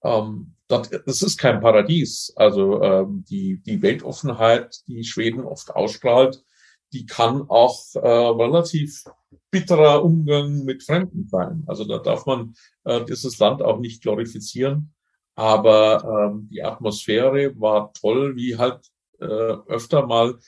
[0.02, 2.32] Ähm, das ist kein Paradies.
[2.36, 6.44] Also ähm, die, die Weltoffenheit, die Schweden oft ausstrahlt,
[6.92, 9.04] die kann auch äh, relativ
[9.50, 11.64] bitterer Umgang mit Fremden sein.
[11.66, 12.54] Also da darf man
[12.84, 14.92] äh, dieses Land auch nicht glorifizieren.
[15.34, 18.80] Aber ähm, die Atmosphäre war toll, wie halt
[19.20, 20.38] äh, öfter mal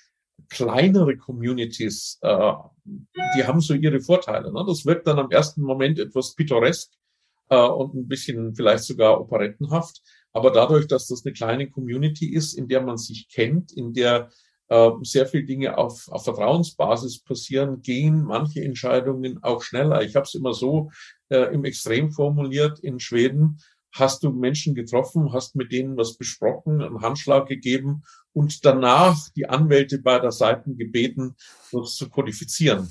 [0.48, 2.52] kleinere Communities, äh,
[3.36, 4.52] die haben so ihre Vorteile.
[4.52, 4.64] Ne?
[4.66, 6.92] Das wirkt dann am ersten Moment etwas pittoresk
[7.48, 10.02] äh, und ein bisschen vielleicht sogar operettenhaft.
[10.32, 14.30] Aber dadurch, dass das eine kleine Community ist, in der man sich kennt, in der
[14.68, 20.02] äh, sehr viele Dinge auf, auf Vertrauensbasis passieren, gehen manche Entscheidungen auch schneller.
[20.02, 20.90] Ich habe es immer so
[21.28, 23.58] äh, im Extrem formuliert in Schweden
[23.92, 29.48] hast du Menschen getroffen, hast mit denen was besprochen, einen Handschlag gegeben und danach die
[29.48, 31.36] Anwälte beider Seiten gebeten,
[31.70, 32.88] das zu kodifizieren.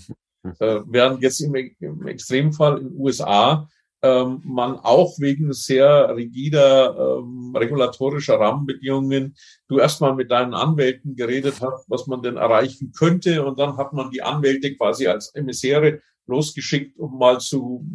[0.60, 3.70] Äh, während jetzt im, im Extremfall in den USA
[4.04, 9.36] ähm, man auch wegen sehr rigider ähm, regulatorischer Rahmenbedingungen
[9.68, 13.94] du erstmal mit deinen Anwälten geredet hast, was man denn erreichen könnte und dann hat
[13.94, 17.86] man die Anwälte quasi als Emissäre losgeschickt, um mal zu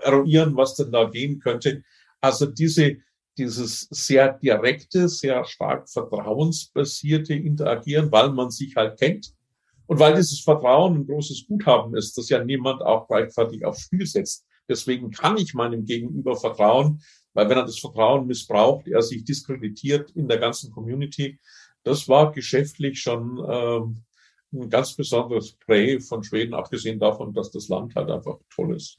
[0.00, 1.82] eruieren, was denn da gehen könnte.
[2.22, 2.96] Also diese,
[3.40, 9.34] dieses sehr direkte, sehr stark vertrauensbasierte Interagieren, weil man sich halt kennt
[9.86, 14.06] und weil dieses Vertrauen ein großes Guthaben ist, das ja niemand auch gleichzeitig aufs Spiel
[14.06, 14.46] setzt.
[14.68, 20.10] Deswegen kann ich meinem Gegenüber vertrauen, weil wenn er das Vertrauen missbraucht, er sich diskreditiert
[20.12, 21.40] in der ganzen Community.
[21.82, 24.04] Das war geschäftlich schon ähm,
[24.52, 28.98] ein ganz besonderes Play von Schweden, abgesehen davon, dass das Land halt einfach toll ist.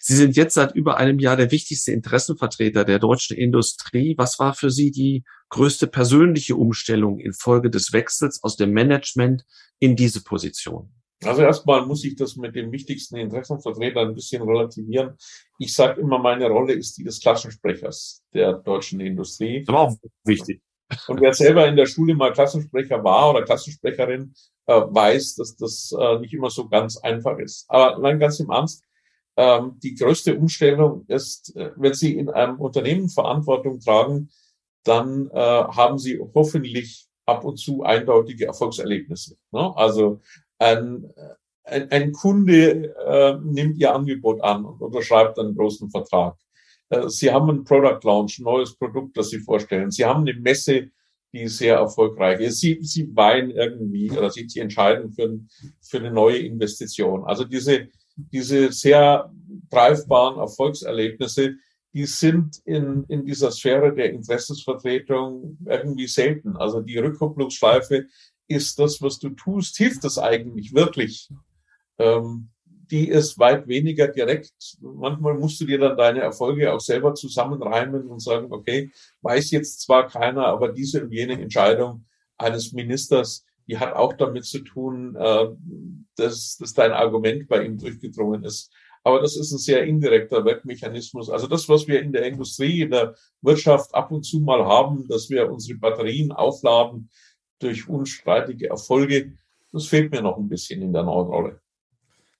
[0.00, 4.14] Sie sind jetzt seit über einem Jahr der wichtigste Interessenvertreter der deutschen Industrie.
[4.18, 9.44] Was war für Sie die größte persönliche Umstellung infolge des Wechsels aus dem Management
[9.78, 10.92] in diese Position?
[11.24, 15.16] Also erstmal muss ich das mit dem wichtigsten Interessenvertreter ein bisschen relativieren.
[15.58, 19.64] Ich sage immer, meine Rolle ist die des Klassensprechers der deutschen Industrie.
[19.64, 20.62] Das war auch wichtig.
[21.08, 24.32] Und wer selber in der Schule mal Klassensprecher war oder Klassensprecherin,
[24.66, 27.66] äh, weiß, dass das äh, nicht immer so ganz einfach ist.
[27.68, 28.82] Aber nein, ganz im Ernst,
[29.38, 34.30] ähm, die größte Umstellung ist, äh, wenn Sie in einem Unternehmen Verantwortung tragen,
[34.82, 39.36] dann äh, haben Sie hoffentlich ab und zu eindeutige Erfolgserlebnisse.
[39.52, 39.76] Ne?
[39.76, 40.20] Also
[40.58, 41.08] ein,
[41.62, 46.36] ein, ein Kunde äh, nimmt Ihr Angebot an und unterschreibt einen großen Vertrag.
[46.88, 49.92] Äh, Sie haben einen Product Launch, ein neues Produkt, das Sie vorstellen.
[49.92, 50.90] Sie haben eine Messe,
[51.32, 52.58] die sehr erfolgreich ist.
[52.58, 55.38] Sie, Sie weinen irgendwie oder Sie, Sie entscheiden für,
[55.80, 57.22] für eine neue Investition.
[57.24, 57.86] Also diese
[58.18, 59.32] diese sehr
[59.70, 61.54] greifbaren Erfolgserlebnisse,
[61.94, 66.56] die sind in, in dieser Sphäre der Interessensvertretung irgendwie selten.
[66.56, 68.06] Also die Rückkopplungsschleife
[68.46, 71.28] ist das, was du tust, hilft das eigentlich wirklich?
[71.98, 72.50] ähm,
[72.90, 74.78] die ist weit weniger direkt.
[74.80, 78.90] Manchmal musst du dir dann deine Erfolge auch selber zusammenreimen und sagen, okay,
[79.20, 82.06] weiß jetzt zwar keiner, aber diese und jene Entscheidung
[82.38, 85.48] eines Ministers, die hat auch damit zu tun, äh,
[86.16, 88.72] dass, dass dein Argument bei ihm durchgedrungen ist.
[89.04, 91.30] Aber das ist ein sehr indirekter Wirkmechanismus.
[91.30, 95.06] Also das, was wir in der Industrie, in der Wirtschaft ab und zu mal haben,
[95.08, 97.10] dass wir unsere Batterien aufladen
[97.60, 99.34] durch unstreitige Erfolge,
[99.72, 101.60] das fehlt mir noch ein bisschen in der neuen Rolle.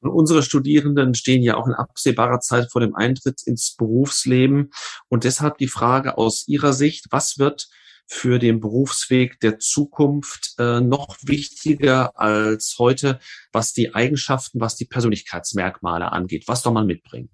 [0.01, 4.70] Und unsere Studierenden stehen ja auch in absehbarer Zeit vor dem Eintritt ins Berufsleben.
[5.09, 7.68] Und deshalb die Frage aus Ihrer Sicht, was wird
[8.09, 13.20] für den Berufsweg der Zukunft äh, noch wichtiger als heute,
[13.52, 16.48] was die Eigenschaften, was die Persönlichkeitsmerkmale angeht?
[16.48, 17.28] Was soll man mitbringen?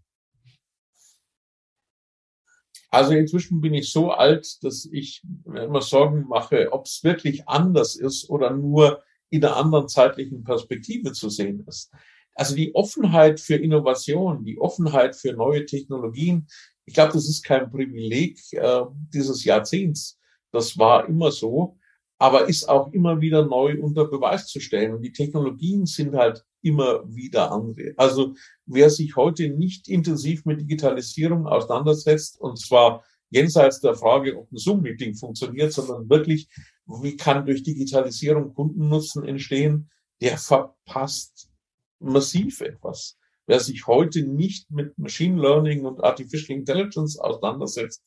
[2.91, 7.49] Also inzwischen bin ich so alt, dass ich mir immer Sorgen mache, ob es wirklich
[7.49, 11.93] anders ist oder nur in einer anderen zeitlichen Perspektive zu sehen ist.
[12.35, 16.49] Also die Offenheit für Innovation, die Offenheit für neue Technologien,
[16.85, 20.19] ich glaube, das ist kein Privileg äh, dieses Jahrzehnts.
[20.55, 21.77] Das war immer so,
[22.19, 24.95] aber ist auch immer wieder neu unter Beweis zu stellen.
[24.95, 27.93] Und die Technologien sind halt immer wieder andere.
[27.97, 28.35] Also
[28.65, 34.57] wer sich heute nicht intensiv mit Digitalisierung auseinandersetzt, und zwar jenseits der Frage, ob ein
[34.57, 36.49] Zoom-Meeting funktioniert, sondern wirklich,
[36.87, 39.91] wie kann durch Digitalisierung Kundennutzen entstehen,
[40.21, 41.51] der verpasst
[41.99, 43.19] massiv etwas.
[43.47, 48.05] Wer sich heute nicht mit Machine Learning und Artificial Intelligence auseinandersetzt,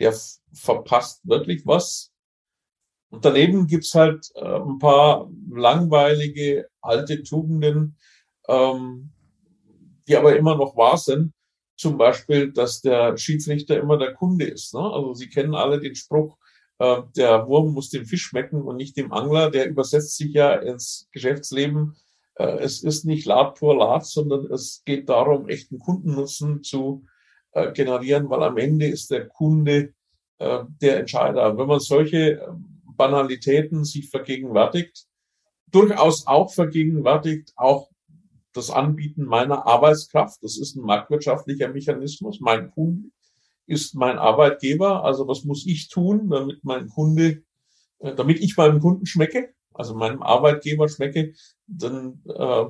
[0.00, 0.14] der
[0.52, 2.10] verpasst wirklich was.
[3.10, 7.96] Und daneben gibt's halt äh, ein paar langweilige alte Tugenden,
[8.48, 9.12] ähm,
[10.06, 11.32] die aber immer noch wahr sind.
[11.76, 14.74] Zum Beispiel, dass der Schiedsrichter immer der Kunde ist.
[14.74, 14.80] Ne?
[14.80, 16.36] Also Sie kennen alle den Spruch,
[16.78, 19.50] äh, der Wurm muss dem Fisch schmecken und nicht dem Angler.
[19.50, 21.96] Der übersetzt sich ja ins Geschäftsleben
[22.40, 27.04] äh, es ist nicht Lad pur Lad, sondern es geht darum, echten Kundennutzen zu
[27.52, 29.94] äh, generieren, weil am Ende ist der Kunde
[30.38, 31.56] äh, der Entscheider.
[31.56, 32.54] Wenn man solche
[32.96, 35.06] Banalitäten sich vergegenwärtigt,
[35.70, 37.88] durchaus auch vergegenwärtigt, auch
[38.52, 42.40] das Anbieten meiner Arbeitskraft, das ist ein marktwirtschaftlicher Mechanismus.
[42.40, 43.10] Mein Kunde
[43.66, 45.04] ist mein Arbeitgeber.
[45.04, 47.44] Also was muss ich tun, damit mein Kunde,
[48.00, 49.54] damit ich meinem Kunden schmecke?
[49.80, 51.34] also meinem Arbeitgeber schmecke,
[51.66, 52.64] dann, äh,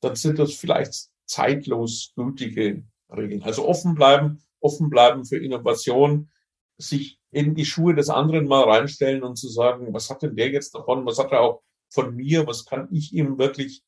[0.00, 2.84] dann sind das vielleicht zeitlos gültige
[3.16, 3.42] Regeln.
[3.42, 6.30] Also offen bleiben, offen bleiben für Innovation,
[6.78, 10.50] sich in die Schuhe des anderen mal reinstellen und zu sagen, was hat denn der
[10.50, 13.82] jetzt davon, was hat er auch von mir, was kann ich ihm wirklich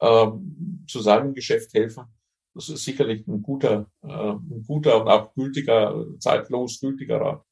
[0.00, 2.04] ähm, zu seinem Geschäft helfen.
[2.54, 7.44] Das ist sicherlich ein guter, äh, ein guter und auch gültiger, zeitlos gültiger Rat.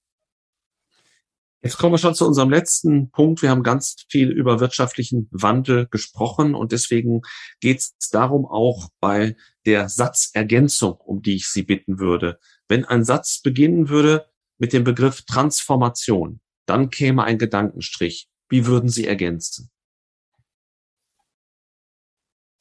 [1.62, 3.42] Jetzt kommen wir schon zu unserem letzten Punkt.
[3.42, 7.20] Wir haben ganz viel über wirtschaftlichen Wandel gesprochen und deswegen
[7.60, 9.36] geht es darum auch bei
[9.66, 12.38] der Satzergänzung, um die ich Sie bitten würde.
[12.66, 18.30] Wenn ein Satz beginnen würde mit dem Begriff Transformation, dann käme ein Gedankenstrich.
[18.48, 19.70] Wie würden Sie ergänzen?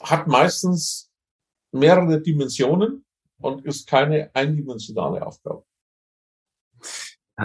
[0.02, 1.10] Hat meistens
[1.72, 3.06] mehrere Dimensionen
[3.38, 5.64] und ist keine eindimensionale Aufgabe.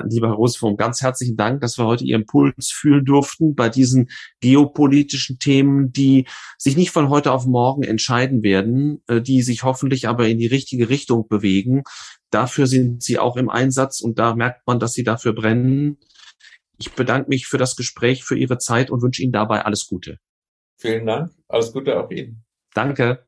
[0.08, 4.10] Lieber Herr Rosform, ganz herzlichen Dank, dass wir heute Ihren Impuls fühlen durften bei diesen
[4.40, 6.26] geopolitischen Themen, die
[6.58, 10.46] sich nicht von heute auf morgen entscheiden werden, äh, die sich hoffentlich aber in die
[10.46, 11.82] richtige Richtung bewegen.
[12.30, 15.98] Dafür sind Sie auch im Einsatz und da merkt man, dass Sie dafür brennen.
[16.78, 20.18] Ich bedanke mich für das Gespräch, für Ihre Zeit und wünsche Ihnen dabei alles Gute.
[20.76, 21.30] Vielen Dank.
[21.48, 22.44] Alles Gute auch Ihnen.
[22.74, 23.26] Danke.